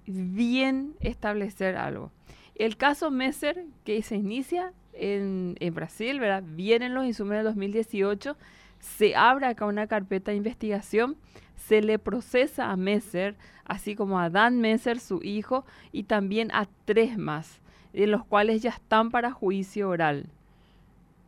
[0.05, 2.11] bien establecer algo.
[2.55, 6.43] El caso Messer, que se inicia en, en Brasil, ¿verdad?
[6.45, 8.37] Vienen los insumos del 2018,
[8.79, 11.15] se abre acá una carpeta de investigación,
[11.55, 16.67] se le procesa a Messer, así como a Dan Messer, su hijo, y también a
[16.85, 17.61] tres más
[17.93, 20.27] de los cuales ya están para juicio oral.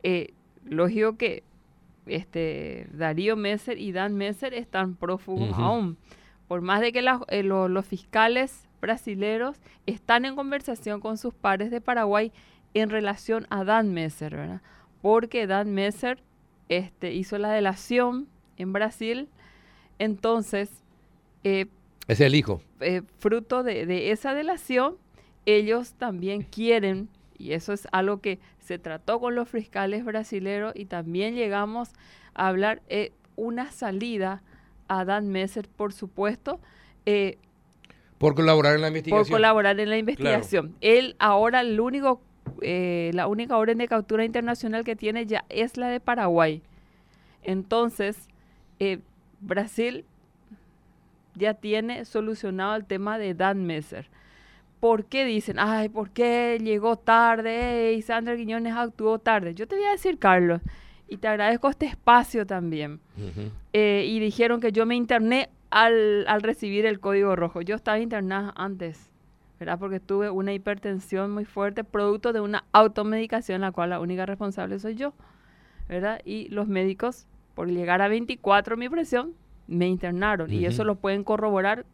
[0.02, 0.32] Eh,
[0.64, 1.42] lógico que
[2.06, 5.96] este, Darío Messer y Dan Messer están prófugos aún.
[6.48, 11.80] Por más de que eh, los fiscales brasileros están en conversación con sus pares de
[11.80, 12.32] Paraguay
[12.74, 14.62] en relación a Dan Messer, ¿verdad?
[15.02, 16.22] Porque Dan Messer
[16.68, 19.28] este, hizo la delación en Brasil,
[19.98, 20.70] entonces...
[21.42, 21.66] Eh,
[22.06, 22.60] es el hijo.
[23.18, 24.96] fruto de, de, esa delación,
[25.44, 30.86] ellos también quieren, y eso es algo que se trató con los fiscales brasileños y
[30.86, 31.90] también llegamos
[32.34, 34.42] a hablar, eh, una salida
[34.88, 36.60] a Dan Messer, por supuesto.
[37.04, 37.38] Eh,
[38.18, 39.24] por colaborar en la investigación.
[39.24, 40.74] Por colaborar en la investigación.
[40.80, 42.20] Él ahora el único,
[42.62, 46.62] eh, la única orden de captura internacional que tiene ya es la de Paraguay.
[47.42, 48.28] Entonces,
[49.40, 50.04] Brasil
[51.34, 54.08] ya tiene solucionado el tema de Dan Messer
[54.80, 59.54] ¿por qué dicen, ay, por qué llegó tarde y Sandra Guiñones actuó tarde?
[59.54, 60.60] Yo te voy a decir, Carlos,
[61.08, 63.00] y te agradezco este espacio también.
[63.72, 67.62] Eh, y dijeron que yo me interné al, al, recibir el código rojo.
[67.62, 69.10] Yo estaba internada antes,
[69.58, 69.78] ¿verdad?
[69.78, 74.78] Porque tuve una hipertensión muy fuerte, producto de una automedicación, la cual la única responsable
[74.78, 75.14] soy yo,
[75.88, 76.20] ¿verdad?
[76.24, 79.34] Y los médicos, por llegar a 24 mi presión,
[79.68, 80.52] me internaron.
[80.52, 81.86] Y eso lo pueden corroborar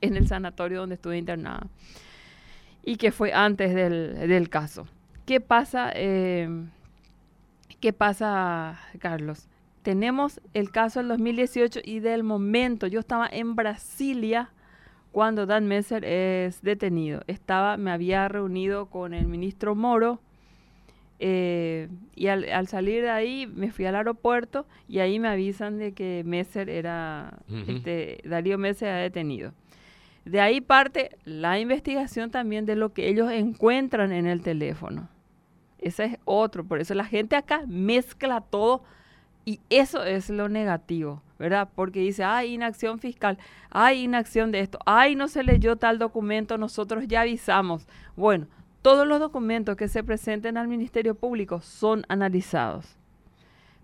[0.00, 1.66] en el sanatorio donde estuve internada.
[2.86, 4.86] Y que fue antes del, del caso.
[5.26, 5.90] ¿Qué pasa?
[5.94, 6.48] Eh,
[7.80, 9.48] ¿Qué pasa, Carlos?
[9.82, 14.50] Tenemos el caso del 2018 y del momento, yo estaba en Brasilia
[15.12, 17.22] cuando Dan Messer es detenido.
[17.26, 20.20] Estaba, me había reunido con el ministro Moro
[21.18, 25.92] eh, y al, salir de ahí me fui al aeropuerto y ahí me avisan de
[25.92, 29.52] que Messer era, este, Darío Messer era detenido.
[30.26, 35.08] De ahí parte la investigación también de lo que ellos encuentran en el teléfono.
[35.78, 36.64] Ese es otro.
[36.64, 38.82] Por eso la gente acá mezcla todo
[39.44, 41.68] y eso es lo negativo, ¿verdad?
[41.72, 43.38] Porque dice, hay inacción fiscal,
[43.70, 47.86] hay inacción de esto, ay, no se leyó tal documento, nosotros ya avisamos.
[48.16, 48.48] Bueno,
[48.82, 52.96] todos los documentos que se presenten al Ministerio Público son analizados.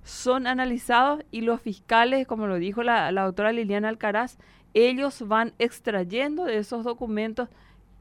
[0.02, 4.38] Son analizados y los fiscales, como lo dijo la, la doctora Liliana Alcaraz,
[4.74, 7.48] ellos van extrayendo de esos documentos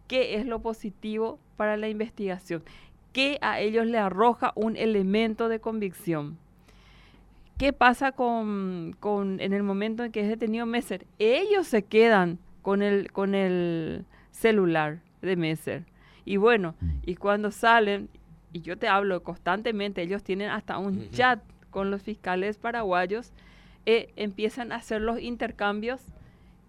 [0.08, 2.64] qué es lo positivo para la investigación
[3.14, 6.38] que a ellos le arroja un elemento de convicción.
[7.58, 11.06] ¿Qué pasa con, en el momento en que es detenido Messer?
[11.20, 15.86] Ellos se quedan con el, con el celular de Messer.
[16.26, 16.90] Y bueno, mm.
[17.06, 18.10] y cuando salen,
[18.52, 23.32] y yo te hablo constantemente, ellos tienen hasta un chat con los fiscales paraguayos,
[23.86, 26.02] eh, empiezan a hacer los intercambios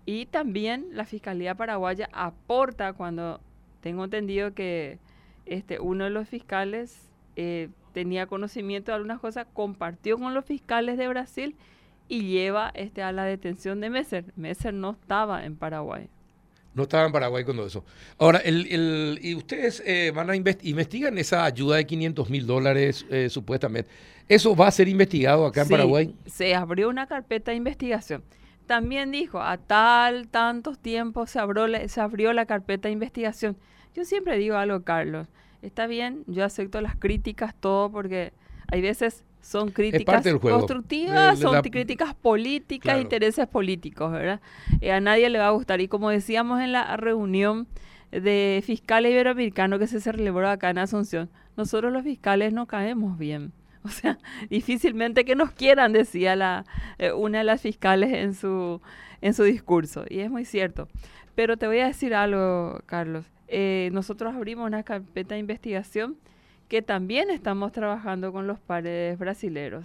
[0.06, 3.40] y también la Fiscalía Paraguaya aporta cuando
[3.80, 4.98] tengo entendido que
[5.46, 10.98] este, uno de los fiscales eh, tenía conocimiento de algunas cosas, compartió con los fiscales
[10.98, 11.56] de Brasil
[12.08, 14.24] y lleva este, a la detención de Messer.
[14.36, 16.08] Messer no estaba en Paraguay.
[16.74, 17.84] No estaba en Paraguay cuando eso.
[18.18, 23.28] Ahora, el, y ustedes eh, van a investigar esa ayuda de 500 mil dólares, eh,
[23.28, 23.90] supuestamente.
[24.26, 26.14] ¿Eso va a ser investigado acá en Paraguay?
[26.26, 28.22] Se abrió una carpeta de investigación.
[28.66, 33.56] También dijo, a tal, tantos tiempos se abrió, se abrió la carpeta de investigación.
[33.94, 35.28] Yo siempre digo algo, Carlos.
[35.60, 38.32] Está bien, yo acepto las críticas, todo, porque
[38.68, 44.40] hay veces son críticas constructivas, son críticas políticas, intereses políticos, ¿verdad?
[44.80, 45.80] Eh, a nadie le va a gustar.
[45.80, 47.66] Y como decíamos en la reunión
[48.10, 53.52] de fiscales iberoamericanos que se celebró acá en Asunción, nosotros los fiscales no caemos bien.
[53.84, 54.18] O sea,
[54.48, 56.64] difícilmente que nos quieran, decía
[56.98, 58.80] eh, una de las fiscales en su,
[59.20, 60.04] en su discurso.
[60.08, 60.88] Y es muy cierto.
[61.34, 63.24] Pero te voy a decir algo, Carlos.
[63.48, 66.16] Eh, nosotros abrimos una carpeta de investigación
[66.68, 69.84] que también estamos trabajando con los pares brasileros.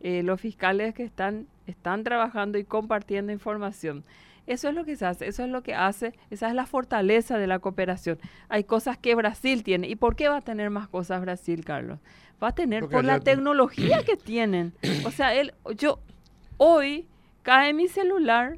[0.00, 4.04] Eh, los fiscales que están, están trabajando y compartiendo información.
[4.48, 7.36] Eso es lo que se hace, eso es lo que hace, esa es la fortaleza
[7.36, 8.18] de la cooperación.
[8.48, 9.88] Hay cosas que Brasil tiene.
[9.88, 11.98] ¿Y por qué va a tener más cosas Brasil, Carlos?
[12.42, 14.72] Va a tener por la tecnología que tienen.
[15.04, 15.98] O sea, él, yo
[16.56, 17.06] hoy
[17.42, 18.56] cae mi celular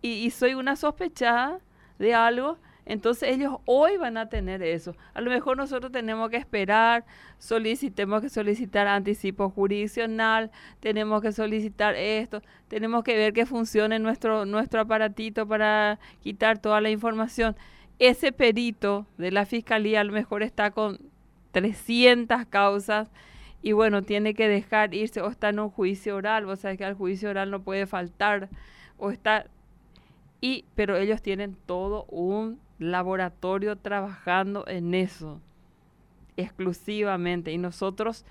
[0.00, 1.58] y, y soy una sospechada
[1.98, 2.56] de algo
[2.90, 4.96] entonces ellos hoy van a tener eso.
[5.14, 7.04] A lo mejor nosotros tenemos que esperar,
[7.38, 10.50] solicitemos que solicitar anticipo jurisdiccional,
[10.80, 16.80] tenemos que solicitar esto, tenemos que ver que funcione nuestro, nuestro aparatito para quitar toda
[16.80, 17.54] la información.
[18.00, 20.98] Ese perito de la fiscalía a lo mejor está con
[21.52, 23.08] 300 causas
[23.62, 26.84] y bueno, tiene que dejar irse o está en un juicio oral, vos sabés que
[26.84, 28.48] al juicio oral no puede faltar
[28.98, 29.46] o está
[30.40, 35.40] y pero ellos tienen todo un laboratorio trabajando en eso
[36.36, 37.52] exclusivamente.
[37.52, 38.24] Y nosotros,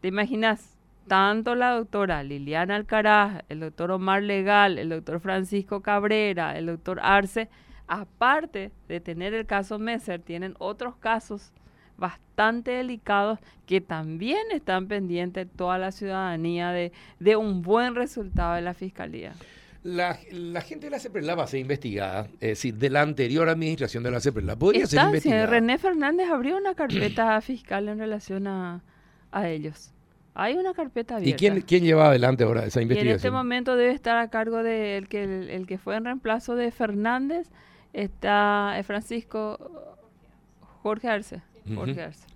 [0.00, 0.76] ¿te imaginas?
[1.06, 6.98] Tanto la doctora Liliana Alcaraz, el doctor Omar Legal, el doctor Francisco Cabrera, el doctor
[7.00, 7.48] Arce,
[7.86, 11.52] aparte de tener el caso Messer, tienen otros casos
[11.96, 18.62] bastante delicados que también están pendientes toda la ciudadanía de, de un buen resultado de
[18.62, 19.32] la fiscalía.
[19.86, 23.48] La, la, gente de la CEPRELA va a ser investigada, es decir, de la anterior
[23.48, 24.56] administración de la CEPRELA.
[24.56, 25.46] Podría ser investigada.
[25.46, 28.82] René Fernández abrió una carpeta fiscal en relación a,
[29.30, 29.92] a, ellos.
[30.34, 31.36] Hay una carpeta abierta.
[31.36, 33.10] ¿Y quién, quién lleva adelante ahora esa investigación?
[33.12, 36.56] en este momento debe estar a cargo del de que, el, que fue en reemplazo
[36.56, 37.48] de Fernández,
[37.92, 39.96] está Francisco
[40.82, 41.42] Jorge Arce.
[41.74, 42.26] Jorge Arce.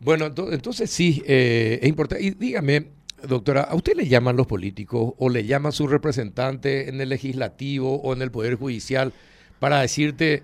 [0.00, 2.24] Bueno, entonces sí, eh, es importante.
[2.24, 2.86] Y dígame,
[3.26, 8.00] Doctora, ¿a usted le llaman los políticos o le llaman su representante en el legislativo
[8.00, 9.12] o en el Poder Judicial
[9.58, 10.42] para decirte,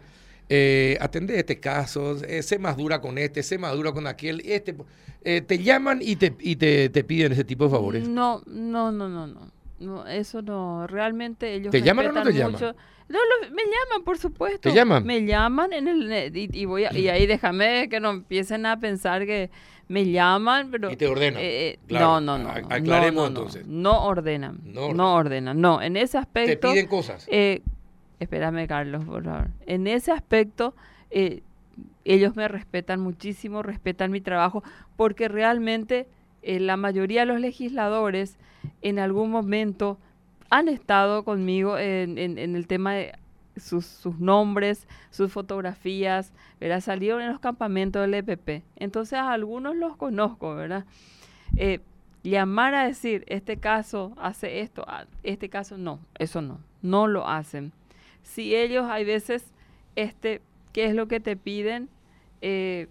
[0.49, 4.41] eh, atende este caso, eh, sé más dura con este, sé más dura con aquel,
[4.45, 4.77] este,
[5.25, 8.09] eh, te llaman y te, y te, te piden ese tipo de favores.
[8.09, 9.51] No, no, no, no, no.
[9.79, 12.53] No, eso no, realmente ellos ¿Te llaman o no te llaman?
[12.53, 12.75] mucho-
[13.09, 14.71] No, lo- me llaman, por supuesto.
[14.71, 15.05] ¿Te llaman?
[15.05, 18.81] Me llaman en el y, y voy a- y ahí déjame que no empiecen a
[18.81, 19.51] pensar que
[19.89, 22.21] me llaman, pero Y te ordenan, eh, eh, claro.
[22.21, 23.67] no, no, no, aclaremos no, no, entonces.
[23.67, 25.61] No ordenan, No no ordenan.
[25.61, 27.27] no, en ese Te aspecto piden cosas.
[27.31, 27.63] eh,
[28.19, 29.49] espérame, Carlos, por favor.
[29.67, 30.75] En ese aspecto,
[31.11, 31.43] eh,
[32.05, 34.63] ellos me respetan muchísimo, respetan mi trabajo,
[34.97, 36.07] porque realmente
[36.43, 38.39] eh, la mayoría de los legisladores
[38.83, 39.99] en algún momento
[40.51, 43.13] han estado conmigo en, en- en el tema de
[43.57, 46.81] sus, sus nombres, sus fotografías, ¿verdad?
[46.81, 48.63] Salieron en los campamentos del EPP.
[48.77, 50.85] Entonces a algunos los conozco, ¿verdad?
[51.57, 51.81] Eh,
[52.23, 57.29] llamar a decir, este caso hace esto, ah, este caso no, eso no, no lo
[57.29, 57.73] hacen.
[58.23, 59.53] Si ellos hay veces,
[59.95, 60.41] este,
[60.73, 61.89] ¿qué es lo que te piden?
[62.43, 62.89] Eh,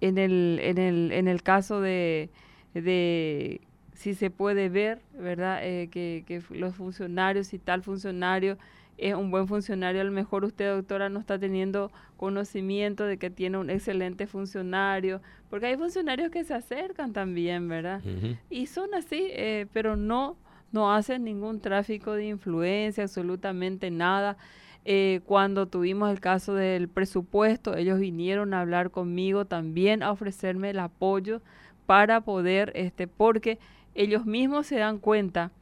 [0.00, 2.30] en, el, en, el, en el caso de,
[2.74, 3.60] de
[3.94, 5.60] si se puede ver, ¿verdad?
[5.62, 8.58] Eh, que, los funcionarios, si tal funcionario
[8.98, 13.30] es un buen funcionario, a lo mejor usted, doctora, no está teniendo conocimiento de que
[13.30, 18.02] tiene un excelente funcionario, porque hay funcionarios que se acercan también, ¿verdad?
[18.50, 20.36] Y son así, eh, pero no,
[20.70, 24.36] no hacen ningún tráfico de influencia, absolutamente nada.
[24.84, 30.70] Eh, cuando tuvimos el caso del presupuesto, ellos vinieron a hablar conmigo también a ofrecerme
[30.70, 31.40] el apoyo
[31.86, 33.58] para poder, este, porque
[33.94, 35.52] ellos mismos se dan cuenta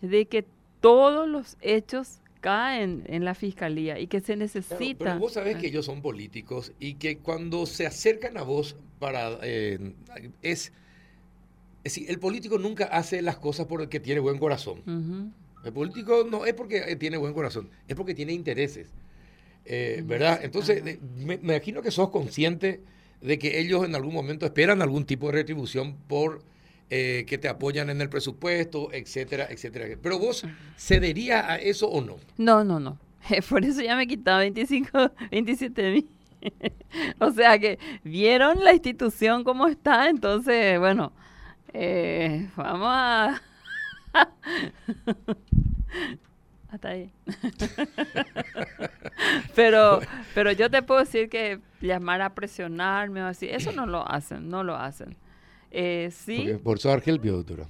[0.00, 0.44] de que
[0.80, 5.04] todos los hechos caen en la fiscalía y que se Claro, necesita.
[5.04, 9.38] pero vos sabés que ellos son políticos y que cuando se acercan a vos para
[9.42, 9.94] eh,
[10.42, 10.72] es,
[11.82, 14.82] es decir, el político nunca hace las cosas por el que tiene buen corazón.
[15.64, 18.88] El político no es porque eh, tiene buen corazón, es porque tiene intereses.
[19.64, 20.40] eh, Mm, ¿Verdad?
[20.42, 20.98] Entonces, me,
[21.38, 22.80] me imagino que sos consciente
[23.22, 26.42] de que ellos en algún momento esperan algún tipo de retribución por
[26.90, 29.98] eh, que te apoyan en el presupuesto, etcétera, etcétera.
[30.00, 30.44] Pero vos
[30.76, 32.16] cederías a eso o no?
[32.36, 32.98] No, no, no.
[33.48, 36.08] Por eso ya me quitaba 25, 27 mil.
[37.18, 41.12] o sea que vieron la institución como está, entonces, bueno,
[41.72, 43.42] eh, vamos a...
[46.70, 47.12] Hasta ahí.
[49.54, 50.00] pero,
[50.34, 54.48] pero yo te puedo decir que llamar a presionarme o así, eso no lo hacen,
[54.48, 55.16] no lo hacen.
[55.76, 56.36] Eh, sí.
[56.38, 57.66] Porque por su Argelpio, doctora.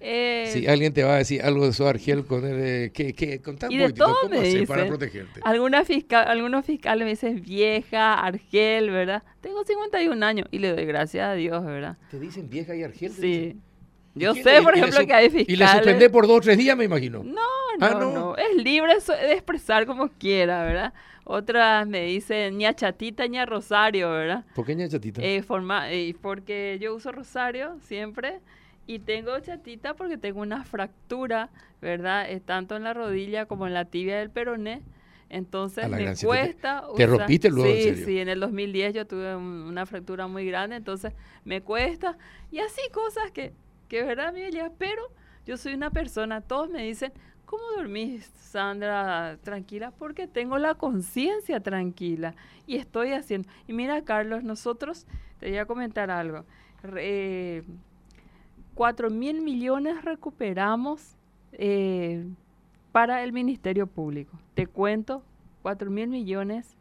[0.00, 3.12] eh, Si alguien te va a decir algo de su Argel con el, eh, ¿qué,
[3.12, 3.26] qué?
[3.26, 4.96] Y de poquitito, todo ¿cómo me haces para dicen.
[4.96, 5.40] protegerte?
[5.44, 9.22] Alguna fiscal, algunos fiscales me dicen vieja, Argel, ¿verdad?
[9.42, 11.98] Tengo 51 años y le doy gracias a Dios, ¿verdad?
[12.10, 13.12] Te dicen vieja y Argel.
[13.12, 13.20] Sí.
[13.20, 13.62] dicen.
[14.16, 15.70] ¿Y Yo sé, por ejemplo, que hay Y le fiscales.
[15.72, 17.22] suspendé por dos o tres días, me imagino.
[17.22, 18.10] No, no, Ah, no.
[18.12, 20.92] no, Es libre de expresar como quiera, ¿verdad?
[21.24, 24.44] Otras me dicen ña chatita, ña rosario, ¿verdad?
[24.54, 25.22] ¿Por qué, ña chatita?
[25.22, 28.40] Eh, forma, eh, porque yo uso rosario siempre
[28.86, 32.30] y tengo chatita porque tengo una fractura, ¿verdad?
[32.30, 34.82] Eh, tanto en la rodilla como en la tibia del peroné.
[35.28, 36.82] Entonces me gran, te- cuesta.
[36.96, 38.06] te usar- rompiste luego, en Sí, serio.
[38.06, 41.12] sí, en el 2010 yo tuve un- una fractura muy grande, entonces
[41.44, 42.18] me cuesta.
[42.50, 43.52] Y así cosas que,
[43.88, 44.72] que verdad llega.
[44.76, 45.02] Pero
[45.46, 47.12] yo soy una persona, todos me dicen,
[47.50, 49.90] ¿cómo dormís, Sandra, tranquila?
[49.90, 53.48] Porque tengo la conciencia tranquila y estoy haciendo.
[53.66, 55.04] Y mira, Carlos, nosotros,
[55.40, 56.44] te voy a comentar algo.
[58.74, 61.16] 4 mil millones recuperamos
[61.52, 62.24] eh,
[62.92, 64.38] para el Ministerio Público.
[64.54, 65.24] Te cuento,
[65.62, 66.76] 4 mil millones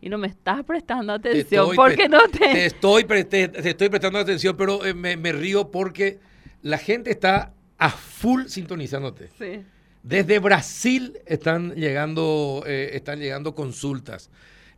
[0.00, 2.66] y no me estás prestando atención porque pre- no Te te...
[2.66, 6.18] estoy, pre- te, te estoy prestando atención, pero eh, me, me río porque
[6.62, 9.28] la gente está a full sintonizándote.
[9.38, 9.62] Sí.
[10.06, 14.30] Desde Brasil están llegando, eh, están llegando consultas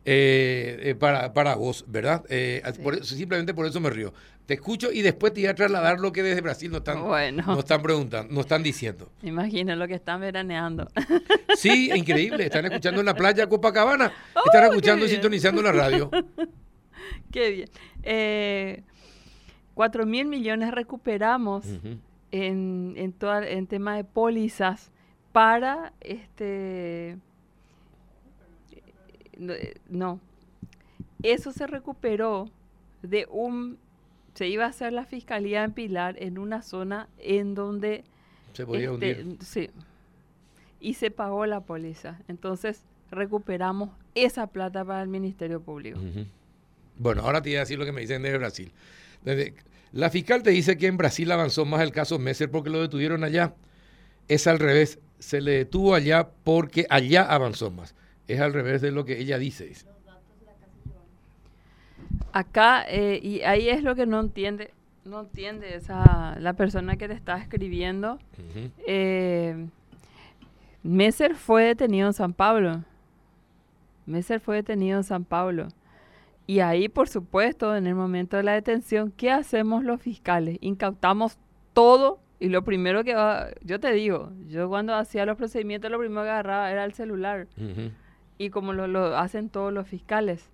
[0.03, 2.23] eh, eh, para, para vos, ¿verdad?
[2.29, 2.81] Eh, Sí.
[2.81, 4.11] por eso- simplemente por eso me río.
[4.47, 7.43] Te escucho y después te voy a trasladar lo que desde Brasil nos están, Bueno.
[7.45, 9.11] nos están preguntando, nos están diciendo.
[9.21, 10.87] Imagina lo que están veraneando.
[11.55, 12.45] Sí, increíble.
[12.45, 14.05] Están escuchando en la playa Copacabana.
[14.07, 16.09] Están Oh, qué escuchando y sintonizando la radio.
[17.31, 17.67] Qué
[18.03, 18.85] bien.
[19.75, 21.65] 4 mil millones recuperamos
[22.31, 24.91] en, en, toda- en tema de pólizas
[25.31, 27.17] para este
[29.37, 30.19] no, eh, no
[31.23, 32.49] eso se recuperó
[33.01, 33.77] de un
[34.33, 38.03] se iba a hacer la fiscalía en Pilar en una zona en donde
[38.53, 39.37] Se podía este, hundir.
[39.41, 39.69] sí
[40.79, 45.99] y se pagó la póliza entonces recuperamos esa plata para el Ministerio Público.
[46.97, 48.71] Bueno, ahora te voy a decir lo que me dicen desde Brasil.
[49.23, 49.53] Desde-
[49.93, 53.23] la fiscal te dice que en Brasil avanzó más el caso Messer porque lo detuvieron
[53.23, 53.55] allá.
[54.27, 54.99] Es al revés.
[55.19, 57.93] Se le detuvo allá porque allá avanzó más.
[58.27, 59.73] Es al revés de lo que ella dice.
[62.31, 64.71] Acá, eh, y ahí es lo que no entiende,
[65.03, 68.19] no entiende esa, la persona que te está escribiendo.
[68.85, 69.67] eh,
[70.83, 72.83] Messer fue detenido en San Pablo.
[74.05, 75.67] Messer fue detenido en San Pablo.
[76.47, 80.57] Y ahí, por supuesto, en el momento de la detención, ¿qué hacemos los fiscales?
[80.61, 81.37] Incautamos
[81.73, 85.99] todo y lo primero que va, yo te digo, yo cuando hacía los procedimientos lo
[85.99, 87.47] primero que agarraba era el celular.
[88.37, 90.49] Y como lo, lo, hacen todos los fiscales.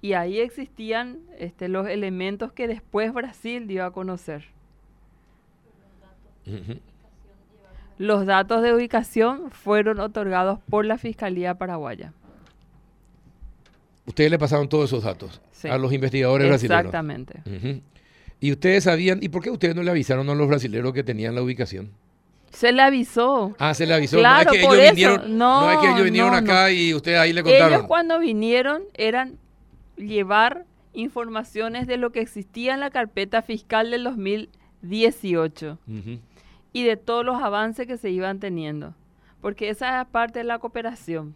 [0.00, 4.46] Y ahí existían este, los elementos que después Brasil dio a conocer.
[7.98, 12.12] Los datos de ubicación fueron otorgados por la Fiscalía Paraguaya.
[14.06, 15.68] Ustedes le pasaron todos esos datos Sí.
[15.68, 16.80] a los investigadores brasileños.
[16.80, 17.40] Exactamente.
[18.42, 21.36] Y ustedes sabían, ¿y por qué ustedes no le avisaron a los brasileños que tenían
[21.36, 21.92] la ubicación?
[22.50, 23.54] Se le avisó.
[23.56, 24.18] Ah, se le avisó.
[24.18, 24.94] Claro, no es que por ellos eso.
[24.96, 27.72] vinieron, No, es que ellos vinieron no, acá y ustedes ahí le contaron.
[27.72, 29.38] Ellos cuando vinieron eran
[29.96, 36.18] llevar informaciones de lo que existía en la carpeta fiscal del 2018 Ujú.
[36.72, 38.92] y de todos los avances que se iban teniendo.
[39.40, 41.34] Porque esa es parte de la cooperación.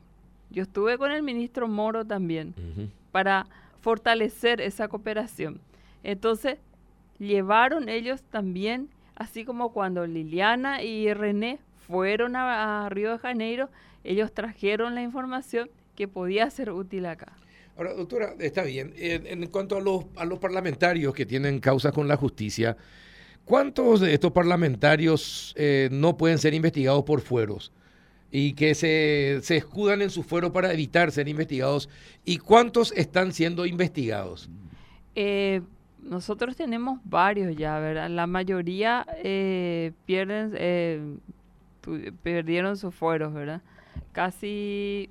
[0.51, 2.53] Yo estuve con el ministro Moro también
[3.13, 3.47] para
[3.81, 5.61] fortalecer esa cooperación.
[6.03, 6.59] Entonces,
[7.19, 13.71] llevaron ellos también, así como cuando Liliana y René fueron a, a Río de Janeiro,
[14.05, 17.33] ellos trajeron la información que podía ser útil acá.
[17.77, 18.93] Ahora, doctora, está bien.
[18.97, 22.77] En, en cuanto a los, a los parlamentarios que tienen causas con la justicia,
[23.45, 27.73] ¿cuántos de estos parlamentarios eh, no pueden ser investigados por fueros?
[28.31, 31.89] Y que se, se escudan en su fuero para evitar ser investigados.
[32.25, 34.49] ¿Y cuántos están siendo investigados?
[35.15, 35.61] Eh,
[36.09, 38.09] nosotros tenemos varios ya, ¿verdad?
[38.09, 41.17] La mayoría eh, pierden, eh,
[42.23, 43.63] perdieron sus fueros, ¿verdad?
[44.13, 45.11] Casi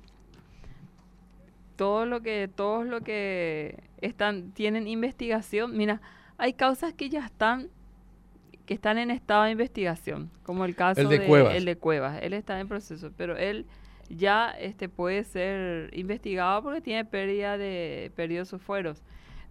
[1.76, 5.76] todo lo que, todos lo que están, tienen investigación.
[5.76, 6.00] Mira,
[6.38, 7.68] hay causas que ya están,
[8.64, 11.54] que están en estado de investigación, como el caso El de Cuevas.
[11.54, 12.18] el de Cuevas.
[12.22, 13.66] Él está en proceso, pero él
[14.08, 19.02] ya este puede ser investigado porque tiene pérdida de perdió sus fueros.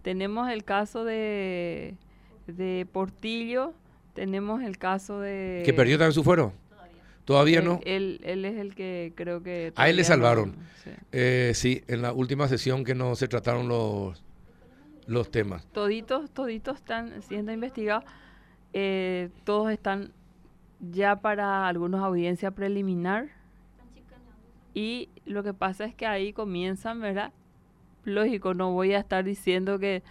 [0.06, 1.96] Tenemos el caso de,
[2.46, 3.74] de Portillo,
[4.14, 5.64] tenemos el caso de...
[5.66, 6.52] ¿Que perdió también su fuero?
[7.24, 7.80] Todavía no.
[7.84, 9.72] Él, él es el que creo que...
[9.74, 10.54] A él le no- salvaron.
[10.84, 10.90] sí.
[11.10, 14.22] Eh, sí, en la última sesión que no se trataron los,
[15.08, 15.66] los temas.
[15.72, 18.04] Toditos, toditos están siendo investigados.
[18.74, 20.12] eh, todos están
[20.78, 23.26] ya para algunos audiencia preliminar.
[24.72, 27.32] Y lo que pasa es que ahí comienzan, ¿verdad?
[28.06, 30.02] Lógico, no voy a estar diciendo que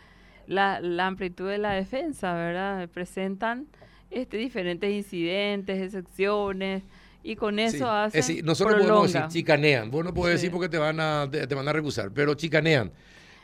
[0.47, 2.87] la, la amplitud de la defensa, ¿verdad?
[2.89, 3.65] Presentan
[4.11, 6.83] este, diferentes incidentes, excepciones,
[7.23, 9.89] y con eso Sí, hacen es decir, nosotros podemos decir chicanean.
[9.89, 10.29] Vos no Sí.
[10.29, 12.91] decir porque te van a te, te van a recusar, pero chicanean.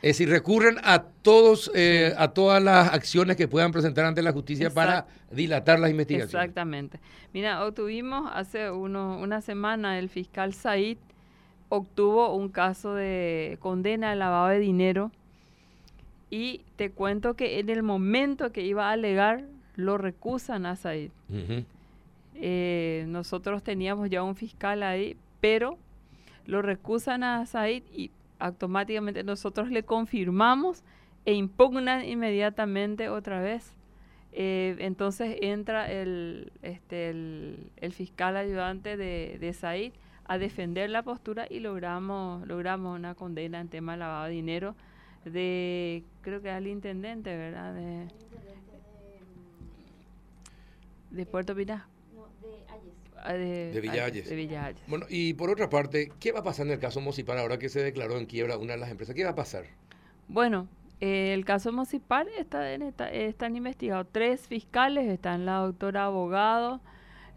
[0.02, 4.32] Es decir, recurren a todos eh, a todas las acciones que puedan presentar ante la
[4.32, 6.34] justicia para dilatar las investigaciones.
[6.34, 7.00] Exactamente.
[7.32, 10.98] Mira, obtuvimos hace uno, una semana el fiscal Said
[11.74, 15.10] obtuvo un caso de condena de lavado de dinero
[16.28, 19.44] y te cuento que en el momento que iba a alegar
[19.76, 21.10] lo recusan a Said.
[22.34, 25.78] Eh, nosotros teníamos ya un fiscal ahí, pero
[26.44, 30.82] lo recusan a Said y automáticamente nosotros le confirmamos
[31.24, 33.74] e impugnan inmediatamente otra vez.
[34.32, 39.92] Eh, entonces entra el, este, el, el fiscal ayudante de, de Said
[40.26, 44.74] a defender la postura y logramos, logramos una condena en tema de lavado de dinero
[45.24, 47.74] de, creo que al intendente, ¿verdad?
[47.74, 48.08] De,
[51.10, 51.84] de Puerto Pinar.
[53.24, 53.72] Ah, De, De.
[53.72, 54.82] De Villa Hayes.
[54.88, 57.68] Bueno, y por otra parte, ¿qué va a pasar en el caso Mocipar ahora que
[57.68, 59.14] se declaró en quiebra una de las empresas?
[59.14, 59.64] ¿Qué va a pasar?
[60.26, 60.66] Bueno,
[61.00, 66.80] eh, el caso Mocipar está en esta- están investigados tres fiscales, están la doctora abogado,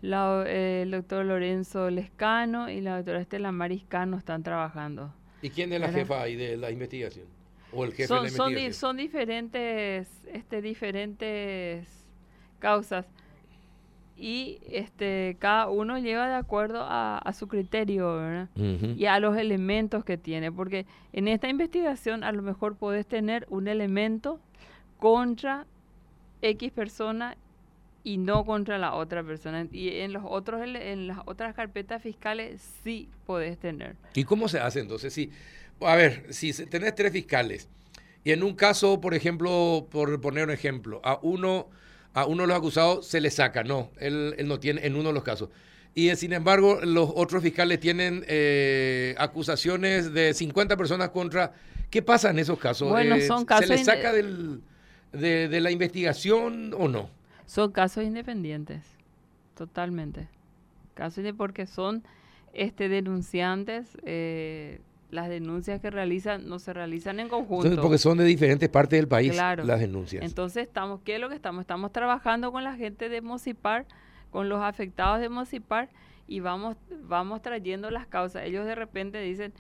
[0.06, 5.14] la, eh, el doctor Lorenzo Lescano y la doctora Estela Mariscano están trabajando.
[5.42, 6.00] ¿Y quién es la ¿Verdad?
[6.02, 7.26] jefa ahí de la investigación?
[7.74, 8.74] ¿O el jefe de Son, la son, di- investigación?
[8.90, 11.88] son diferentes, este, diferentes
[12.60, 13.06] causas
[14.18, 18.48] y este, cada uno lleva de acuerdo a, a su criterio, ¿verdad?
[18.56, 23.46] Y a los elementos que tiene, porque en esta investigación a lo mejor puedes tener
[23.50, 24.40] un elemento
[25.00, 25.66] contra
[26.42, 27.36] X persona
[28.06, 29.68] y no contra la otra persona.
[29.72, 33.96] Y en los otros en las otras carpetas fiscales sí podés tener.
[34.14, 35.12] ¿Y cómo se hace entonces?
[35.12, 35.32] Si,
[35.82, 37.68] a ver, si tenés tres fiscales
[38.24, 41.68] y en un caso, por ejemplo, por poner un ejemplo, a uno,
[42.14, 45.10] a uno de los acusados se le saca, no, él, él no tiene, en uno
[45.10, 45.50] de los casos.
[45.96, 51.54] y sin embargo los otros fiscales tienen eh, acusaciones de 50 personas contra...
[51.90, 52.90] ¿Qué pasa en esos casos?
[52.90, 53.68] Bueno, son casos...
[53.68, 54.62] ¿Se les saca del,
[55.12, 57.15] de, de la investigación o no?
[57.46, 58.84] Son casos independientes,
[59.56, 60.30] totalmente.
[60.94, 62.04] Casos de porque son
[62.54, 64.80] este denunciantes, eh,
[65.12, 67.68] las denuncias que realizan no se realizan en conjunto.
[67.68, 70.24] Entonces, porque son de diferentes partes del país las denuncias.
[70.24, 71.62] Entonces, estamos, ¿qué es lo que estamos?
[71.62, 73.86] Estamos trabajando con la gente de Mocipar,
[74.32, 75.90] con los afectados de Mocipar
[76.28, 78.44] y vamos, vamos trayendo las causas.
[78.44, 79.54] Ellos de repente dicen,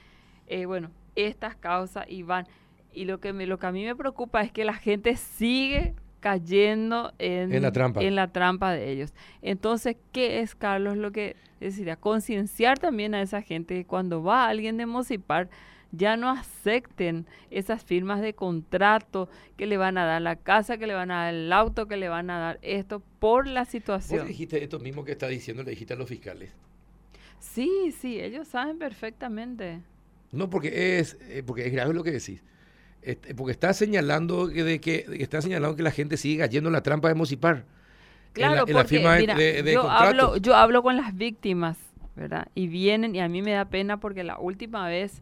[0.47, 2.47] eh, bueno, estas causas y van.
[2.93, 5.93] Y lo que, me, lo que a mí me preocupa es que la gente sigue
[6.25, 8.01] cayendo en, la trampa.
[8.01, 9.13] en la trampa de ellos.
[9.43, 11.97] Entonces, ¿qué es, Carlos, lo que decía?
[11.97, 15.51] Concienciar también a esa gente que cuando va alguien de Mocipar,
[15.91, 20.87] ya no acepten esas firmas de contrato que le van a dar la casa, que
[20.87, 24.21] le van a dar el auto, que le van a dar esto por la situación.
[24.21, 26.49] ¿Vos dijiste esto mismo que está diciendo, le dijiste a los fiscales?
[27.37, 29.83] Sí, sí, ellos saben perfectamente.
[30.31, 32.41] No, porque es, eh, porque es grave lo que decís.
[33.05, 36.81] Este, porque está señalando de que está señalando que la gente sigue cayendo en la
[36.81, 37.63] trampa de Mocipar.
[38.33, 38.99] Claro, porque
[39.71, 41.77] yo, hablo, yo hablo con las víctimas,
[42.15, 42.47] ¿verdad?
[42.55, 45.21] Y vienen, y a mí me da pena porque la última vez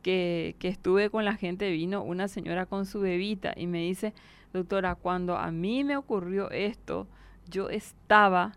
[0.00, 4.14] que, que estuve con la gente vino una señora con su bebita y me dice,
[4.52, 7.08] doctora, cuando a mí me ocurrió esto,
[7.50, 8.56] yo estaba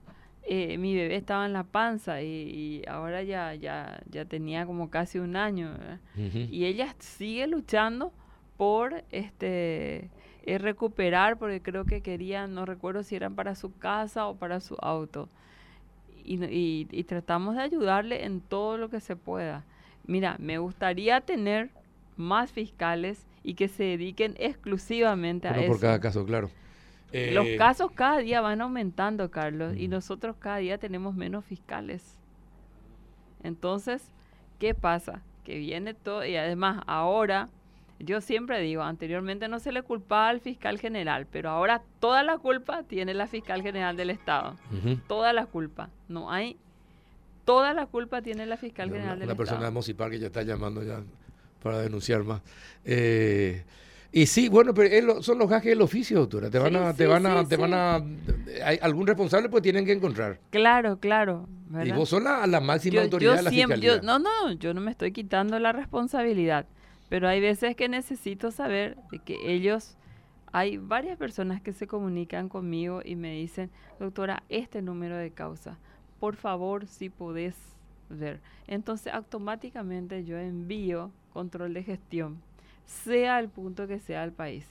[0.50, 5.20] eh, mi bebé estaba en la panza y, ahora ya, ya, ya tenía como casi
[5.20, 5.74] un año.
[6.16, 8.14] Y ella sigue luchando
[8.58, 10.10] por este
[10.44, 14.60] eh, recuperar, porque creo que querían, no recuerdo si eran para su casa o para
[14.60, 15.30] su auto.
[16.24, 19.64] Y, y, tratamos de ayudarle en todo lo que se pueda.
[20.06, 21.70] Mira, me gustaría tener
[22.18, 25.68] más fiscales y que se dediquen exclusivamente a eso.
[25.68, 26.50] por cada caso, claro.
[27.14, 32.18] Los eh, casos cada día van aumentando, Carlos, y nosotros cada día tenemos menos fiscales.
[33.44, 34.12] Entonces,
[34.60, 35.22] ¿qué pasa?
[35.46, 37.48] Que viene todo, y además ahora
[38.00, 42.38] yo siempre digo, anteriormente no se le culpaba al fiscal general, pero ahora toda la
[42.38, 44.56] culpa tiene la fiscal general del Estado.
[45.08, 45.90] Toda la culpa.
[46.08, 46.58] No hay.
[47.46, 49.34] Toda la culpa tiene la fiscal general del Estado.
[49.34, 51.02] Una persona de Mocipar que ya está llamando ya
[51.64, 52.42] para denunciar más.
[52.86, 53.64] Eh,
[54.12, 56.50] y sí, bueno, pero son los gajes del oficio, doctora.
[56.50, 57.96] Te van a, te van a, te van a,
[58.64, 60.40] hay algún responsable pues tienen que encontrar.
[60.50, 61.48] Claro, claro.
[61.84, 64.02] Y vos sos la, máxima autoridad de la fiscalía.
[64.02, 66.68] no, no, yo no me estoy quitando la responsabilidad.
[67.10, 69.98] Pero hay veces que necesito saber de que ellos,
[70.52, 75.78] hay varias personas que se comunican conmigo y me dicen, doctora, este número de causa,
[76.20, 77.56] por favor, si podés
[78.10, 78.42] ver.
[78.68, 82.42] Entonces, automáticamente yo envío control de gestión,
[82.86, 84.66] sea el punto que sea el país.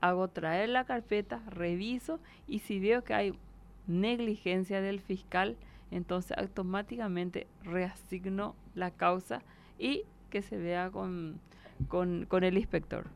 [0.00, 3.38] Hago traer la carpeta, reviso y si veo que hay
[3.86, 5.56] negligencia del fiscal,
[5.90, 9.42] entonces automáticamente reasigno la causa
[9.78, 11.40] y que se vea con
[11.88, 13.06] con, con el inspector.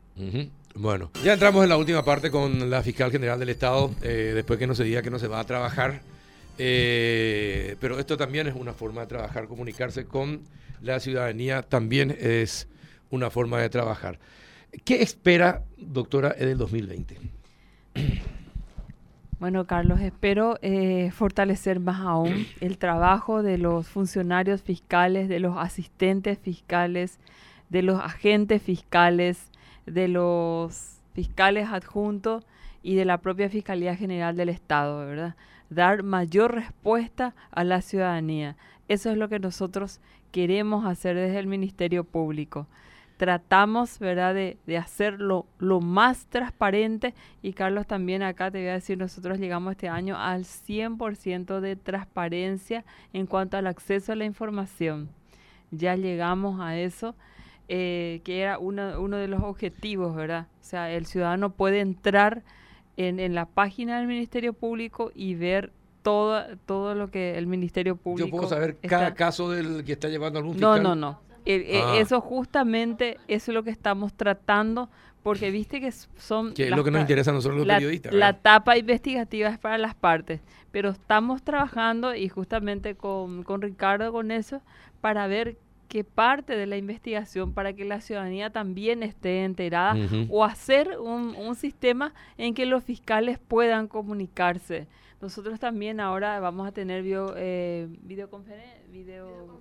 [0.75, 4.59] Bueno, ya entramos en la última parte con la fiscal general del Estado, eh, después
[4.59, 6.01] que nos diga que no se va a trabajar.
[6.57, 10.41] Eh, pero esto también es una forma de trabajar, comunicarse con
[10.81, 12.67] la ciudadanía también es
[13.09, 14.19] una forma de trabajar.
[14.83, 17.17] ¿Qué espera, doctora, del 2020?
[19.37, 25.57] Bueno, Carlos, espero eh, fortalecer más aún el trabajo de los funcionarios fiscales, de los
[25.57, 27.19] asistentes fiscales,
[27.69, 29.49] de los agentes fiscales,
[29.85, 32.45] de los fiscales adjuntos
[32.83, 35.35] y de la propia Fiscalía General del Estado, ¿verdad?
[35.69, 38.57] Dar mayor respuesta a la ciudadanía.
[38.87, 39.99] Eso es lo que nosotros
[40.31, 42.67] queremos hacer desde el Ministerio Público.
[43.17, 48.73] Tratamos, ¿verdad?, de, de hacerlo lo más transparente y Carlos también acá te voy a
[48.73, 54.25] decir, nosotros llegamos este año al 100% de transparencia en cuanto al acceso a la
[54.25, 55.09] información.
[55.71, 57.15] Ya llegamos a eso
[57.67, 60.47] eh, que era uno, uno de los objetivos, ¿verdad?
[60.61, 62.43] O sea, el ciudadano puede entrar
[62.97, 67.95] en, en la página del Ministerio Público y ver todo, todo lo que el Ministerio
[67.95, 68.27] Público...
[68.27, 70.83] Yo puedo saber cada caso del que está llevando algún fiscal.
[70.83, 71.19] No, no, no.
[71.45, 71.97] Eh, eh, ah.
[71.97, 74.89] Eso justamente, eso es lo que estamos tratando,
[75.23, 76.53] porque viste que son...
[76.53, 78.13] Que es lo que nos interesa a nosotros los periodistas.
[78.13, 80.41] La etapa investigativa es para las partes,
[80.71, 84.61] pero estamos trabajando y justamente con, con Ricardo con eso
[85.01, 85.57] para ver
[85.87, 89.95] que parte de la investigación para que la ciudadanía también esté enterada
[90.29, 94.87] o hacer un, un, sistema en que los fiscales puedan comunicarse.
[95.21, 97.87] Nosotros también ahora vamos a tener video, eh,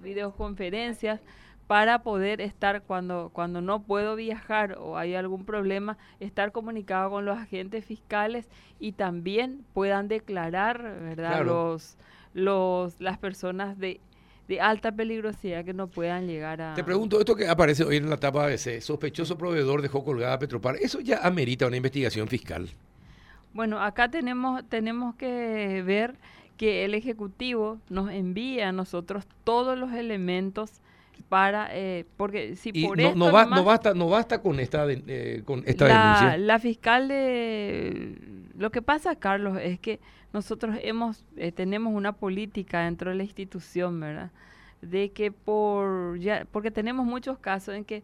[0.02, 1.20] videoconferencias
[1.66, 7.24] para poder estar cuando, cuando no puedo viajar o hay algún problema, estar comunicado con
[7.24, 8.48] los agentes fiscales
[8.78, 11.44] y también puedan declarar ¿verdad?
[11.44, 11.96] los
[12.34, 14.00] los, las personas de,
[14.48, 16.74] de alta peligrosidad que no puedan llegar a...
[16.74, 20.38] Te pregunto, esto que aparece hoy en la tapa ABC, sospechoso proveedor dejó colgada a
[20.38, 22.68] Petropar, ¿eso ya amerita una investigación fiscal?
[23.54, 26.16] Bueno, acá tenemos, tenemos que ver
[26.56, 30.70] que el Ejecutivo nos envía a nosotros todos los elementos
[31.28, 34.58] para eh, porque si por no, esto no, va, nomás- no basta no basta con
[34.58, 38.18] esta eh, con esta la, denuncia la fiscal de
[38.56, 40.00] lo que pasa Carlos es que
[40.32, 44.30] nosotros hemos eh, tenemos una política dentro de la institución verdad
[44.82, 48.02] de que por ya porque tenemos muchos casos en que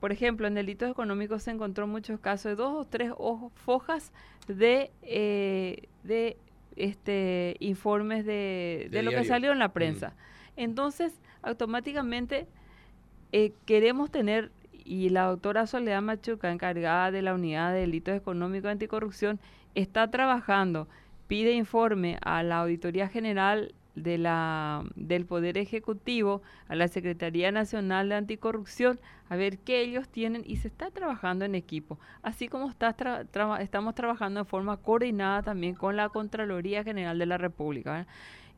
[0.00, 4.12] por ejemplo en delitos económicos se encontró muchos casos de dos o tres hojas fojas
[4.48, 6.36] de eh, de
[6.76, 9.72] este informes de, De de lo que salió en la Mm.
[9.72, 10.14] prensa.
[10.56, 12.46] Entonces automáticamente
[13.32, 18.70] eh, queremos tener, y la doctora Soledad Machuca, encargada de la unidad de delitos económicos
[18.70, 19.38] anticorrupción,
[19.82, 20.88] está trabajando,
[21.26, 28.08] pide informe a la Auditoría General de la, del Poder Ejecutivo, a la Secretaría Nacional
[28.08, 32.68] de Anticorrupción, a ver qué ellos tienen y se está trabajando en equipo, así como
[32.70, 37.90] estamos trabajando en forma coordinada también con la Contraloría General de la República.
[37.90, 38.06] ¿verdad?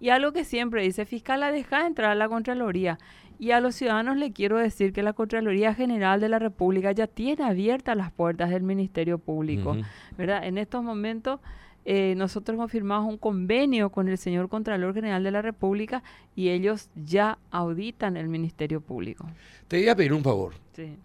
[0.00, 2.98] Y algo que siempre dice, fiscal, deja entrar a la Contraloría.
[3.38, 7.06] Y a los ciudadanos le quiero decir que la Contraloría General de la República ya
[7.06, 9.76] tiene abiertas las puertas del Ministerio Público.
[10.18, 10.44] ¿verdad?
[10.46, 11.40] En estos momentos
[11.86, 16.02] eh, nosotros hemos firmado un convenio con el señor Contralor General de la República
[16.36, 19.26] y ellos ya auditan el Ministerio Público.
[19.68, 20.96] te voy a pedir un favor Sí.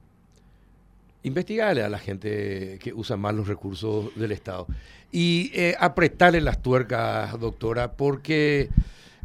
[1.25, 4.67] Investigale a la gente que usa mal los recursos del Estado
[5.11, 8.69] y eh, apretarle las tuercas, doctora, porque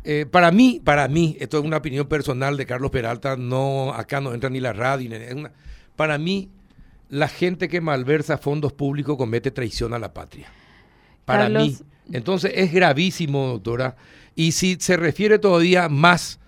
[0.04, 4.20] eh, para mí, para mí, esto es una opinión personal de Carlos Peralta, no acá
[4.20, 5.52] no entra ni la radio, ni- una-
[5.96, 6.48] para mí
[7.08, 10.46] la gente que malversa fondos públicos comete traición a la patria.
[11.24, 11.86] Para Carlos- mí.
[12.12, 13.94] Entonces es gravísimo, doctora.
[14.34, 16.40] Y si se refiere todavía más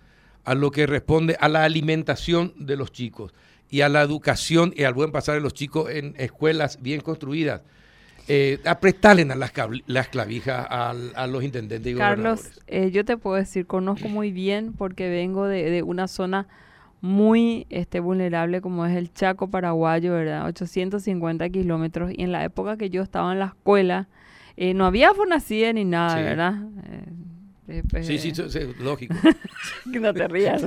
[0.45, 3.33] a lo que responde a la alimentación de los chicos
[3.73, 7.62] y a la educación y al buen pasar de los chicos en escuelas bien construidas,
[8.29, 8.61] eh,
[9.33, 9.53] a las,
[9.87, 14.31] las clavijas al- a, los intendentes y Carlos, eh, yo te puedo decir, conozco muy
[14.31, 16.47] bien porque vengo de, de una zona
[17.01, 20.47] muy este, vulnerable como es el Chaco paraguayo, ¿verdad?
[20.47, 22.12] 850 kilómetros.
[22.16, 24.07] Y en la época que yo estaba en la escuela,
[24.57, 26.23] eh, no había FONACIE ni nada, Sí.
[26.23, 26.55] ¿verdad?
[26.87, 27.05] Eh,
[27.67, 29.15] pues, Sí, sí, eh, sí, sí, lógico.
[29.93, 30.67] que no te rías.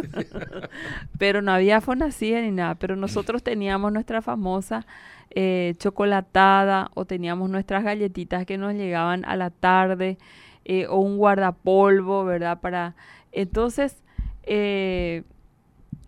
[1.17, 2.75] Pero no había fonacía ni nada.
[2.75, 4.85] Pero nosotros teníamos nuestra famosa
[5.29, 10.17] eh, chocolatada o teníamos nuestras galletitas que nos llegaban a la tarde
[10.63, 12.59] eh, o un guardapolvo, ¿verdad?
[12.59, 12.95] Para
[13.31, 14.01] entonces
[14.43, 15.23] eh,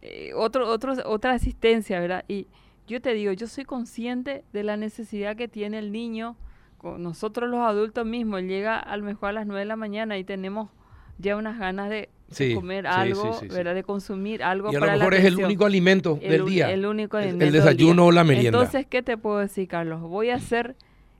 [0.01, 2.23] eh, otro, otro, otra asistencia, ¿verdad?
[2.27, 2.47] Y
[2.87, 6.37] yo te digo, yo soy consciente de la necesidad que tiene el niño.
[6.77, 10.17] Con nosotros los adultos mismos llega a lo mejor a las 9 de la mañana
[10.17, 10.69] y tenemos
[11.17, 12.09] ya unas ganas de,
[12.53, 13.55] comer algo, sí, sí, sí.
[13.55, 13.73] ¿verdad?
[13.75, 16.71] De consumir algo Y a lo la mejor es el único alimento El del día.
[16.71, 18.59] El único El- el alimento del desayuno o la merienda.
[18.59, 20.01] Entonces, ¿qué te puedo decir, Carlos?
[20.01, 20.75] Voy a ser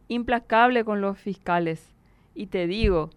[0.08, 1.90] implacable con los fiscales.
[2.36, 3.10] Y te digo,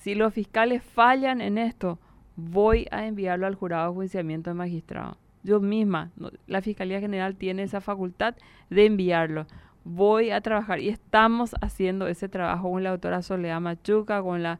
[0.00, 1.98] si los fiscales fallan en esto,
[2.36, 5.16] voy a enviarlo al jurado de juiciamiento de magistrado.
[5.42, 8.34] Yo misma, no- la Fiscalía General tiene esa facultad
[8.68, 9.46] de enviarlo.
[9.84, 14.58] Voy a trabajar y estamos haciendo ese trabajo con la doctora Soledad Machuca, con la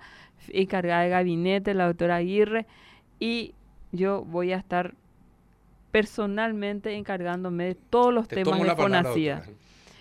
[0.49, 2.67] encargada de gabinete, la doctora Aguirre,
[3.19, 3.55] y
[3.93, 4.95] yo voy a estar
[5.91, 8.67] personalmente encargándome de todos los Te temas de.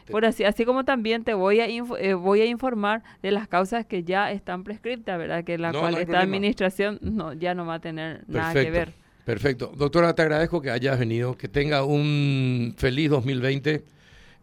[0.06, 3.48] Te- Por así, así como también te voy a, eh, voy a informar de las
[3.48, 5.44] causas que ya están prescriptas, ¿verdad?
[5.44, 6.24] Que la No, cual no esta problema.
[6.24, 8.80] administración no, ya no va a tener nada que Perfecto.
[8.80, 8.94] ver.
[9.26, 9.72] Perfecto.
[9.78, 13.84] Doctora, te agradezco que hayas venido, que tenga un feliz 2020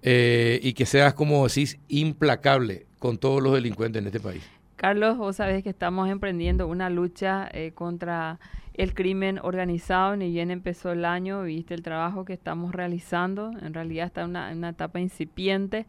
[0.02, 4.42] eh, y que seas, como decís, implacable con todos los delincuentes en este país.
[4.76, 8.38] Carlos, vos sabés que estamos emprendiendo una lucha eh, contra
[8.74, 13.72] el crimen organizado, ni bien empezó el año, viste el trabajo que estamos realizando, en
[13.72, 15.86] realidad está en una, una etapa incipiente,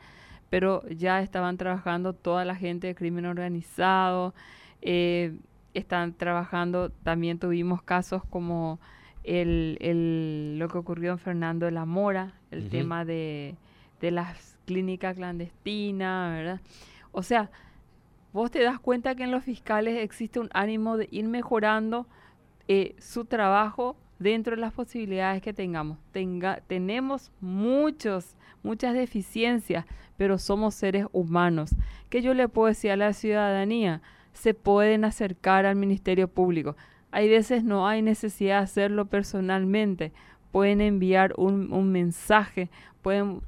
[0.50, 4.34] pero ya estaban trabajando toda la gente de crimen organizado,
[4.82, 5.34] eh,
[5.74, 8.80] están trabajando, también tuvimos casos como
[9.26, 13.56] el, el- lo que ocurrió en Fernando de la Mora, el tema de,
[14.02, 16.62] de las clínicas clandestinas, ¿verdad?
[17.12, 17.50] O sea,
[18.34, 22.08] vos te das cuenta que en los fiscales existe un ánimo de ir mejorando
[22.68, 25.98] eh, su trabajo dentro de las posibilidades que tengamos.
[26.12, 29.86] Tenga, tenemos muchos, muchas deficiencias,
[30.18, 31.76] pero somos seres humanos.
[32.10, 34.02] ¿Qué yo le puedo decir a la ciudadanía?
[34.34, 36.76] Se pueden acercar al Ministerio Público.
[37.12, 40.12] Hay veces no hay necesidad de hacerlo personalmente.
[40.52, 42.70] Pueden enviar un, un mensaje,
[43.02, 43.42] pueden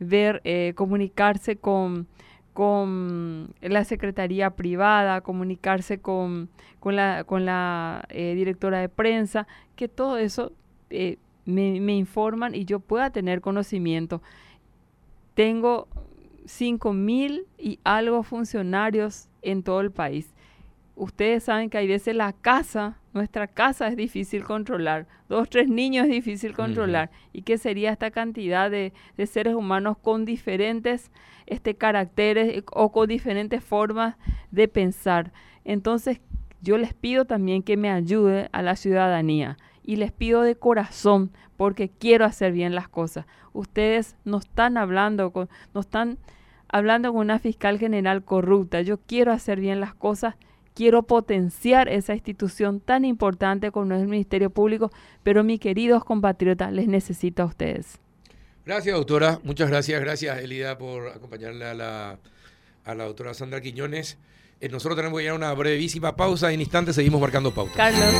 [0.00, 2.08] ver, eh, comunicarse con,
[2.52, 6.48] con la secretaría privada, comunicarse con,
[6.80, 9.46] con la, con la eh, directora de prensa,
[9.76, 10.52] que todo eso
[10.88, 14.22] eh, me, me, informan y yo pueda tener conocimiento.
[15.34, 15.86] Tengo
[16.46, 20.34] cinco mil y algo funcionarios en todo el país.
[21.00, 26.04] Ustedes saben que hay veces la casa, nuestra casa es difícil controlar, dos, tres niños
[26.04, 27.10] es difícil controlar.
[27.32, 31.10] ¿Y qué sería esta cantidad de, de seres humanos con diferentes
[31.46, 34.16] este, caracteres o con diferentes formas
[34.50, 35.32] de pensar?
[35.64, 36.20] Entonces,
[36.60, 41.30] yo les pido también que me ayude a la ciudadanía y les pido de corazón
[41.56, 43.24] porque quiero hacer bien las cosas.
[43.54, 46.18] Ustedes no están hablando con, no están
[46.68, 48.82] hablando con una fiscal general corrupta.
[48.82, 50.34] Yo quiero hacer bien las cosas,
[50.80, 54.90] quiero potenciar esa institución tan importante como es el Ministerio Público,
[55.22, 57.98] pero mis queridos compatriotas, les necesito a ustedes.
[58.64, 59.40] Gracias, doctora.
[59.44, 60.00] Muchas gracias.
[60.00, 62.18] Gracias, Elida, por acompañarle a la,
[62.86, 64.16] a la doctora Sandra Quiñones.
[64.62, 66.50] Eh, nosotros tenemos que ir a una brevísima pausa.
[66.50, 67.76] En instantes seguimos marcando pautas.
[67.76, 68.14] Carlos.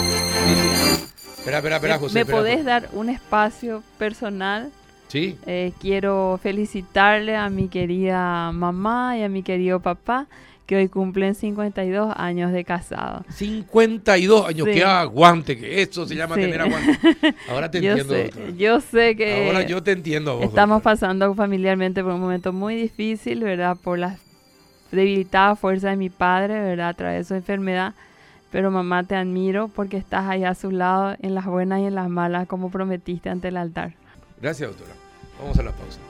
[1.39, 2.15] Espera, espera, espera, José.
[2.15, 4.71] ¿Me espera, podés por- dar un espacio personal?
[5.09, 5.39] Sí.
[5.47, 10.29] Eh, quiero felicitarle a mi querida mamá y a mi querido papá
[10.71, 13.25] que hoy cumplen 52 años de casado.
[13.31, 14.69] 52 años.
[14.69, 14.73] Sí.
[14.75, 15.59] ¡Qué aguante!
[15.59, 16.43] Que eso se llama Sí.
[16.43, 16.97] tener aguante.
[17.51, 18.51] Ahora te yo entiendo, sé, doctora.
[18.57, 20.45] yo sé que Ahora yo te entiendo vos.
[20.45, 20.95] estamos doctora.
[20.95, 23.77] pasando familiarmente por un momento muy difícil, ¿verdad?
[23.83, 24.17] Por la
[24.93, 26.91] debilitada fuerza de mi padre, ¿verdad?
[26.91, 27.95] A través de su enfermedad.
[28.53, 31.95] Pero mamá, te admiro porque estás ahí a su lado en las buenas y en
[31.97, 33.95] las malas, como prometiste ante el altar.
[34.41, 34.95] Gracias, doctora.
[35.41, 36.01] Vamos a la pausa.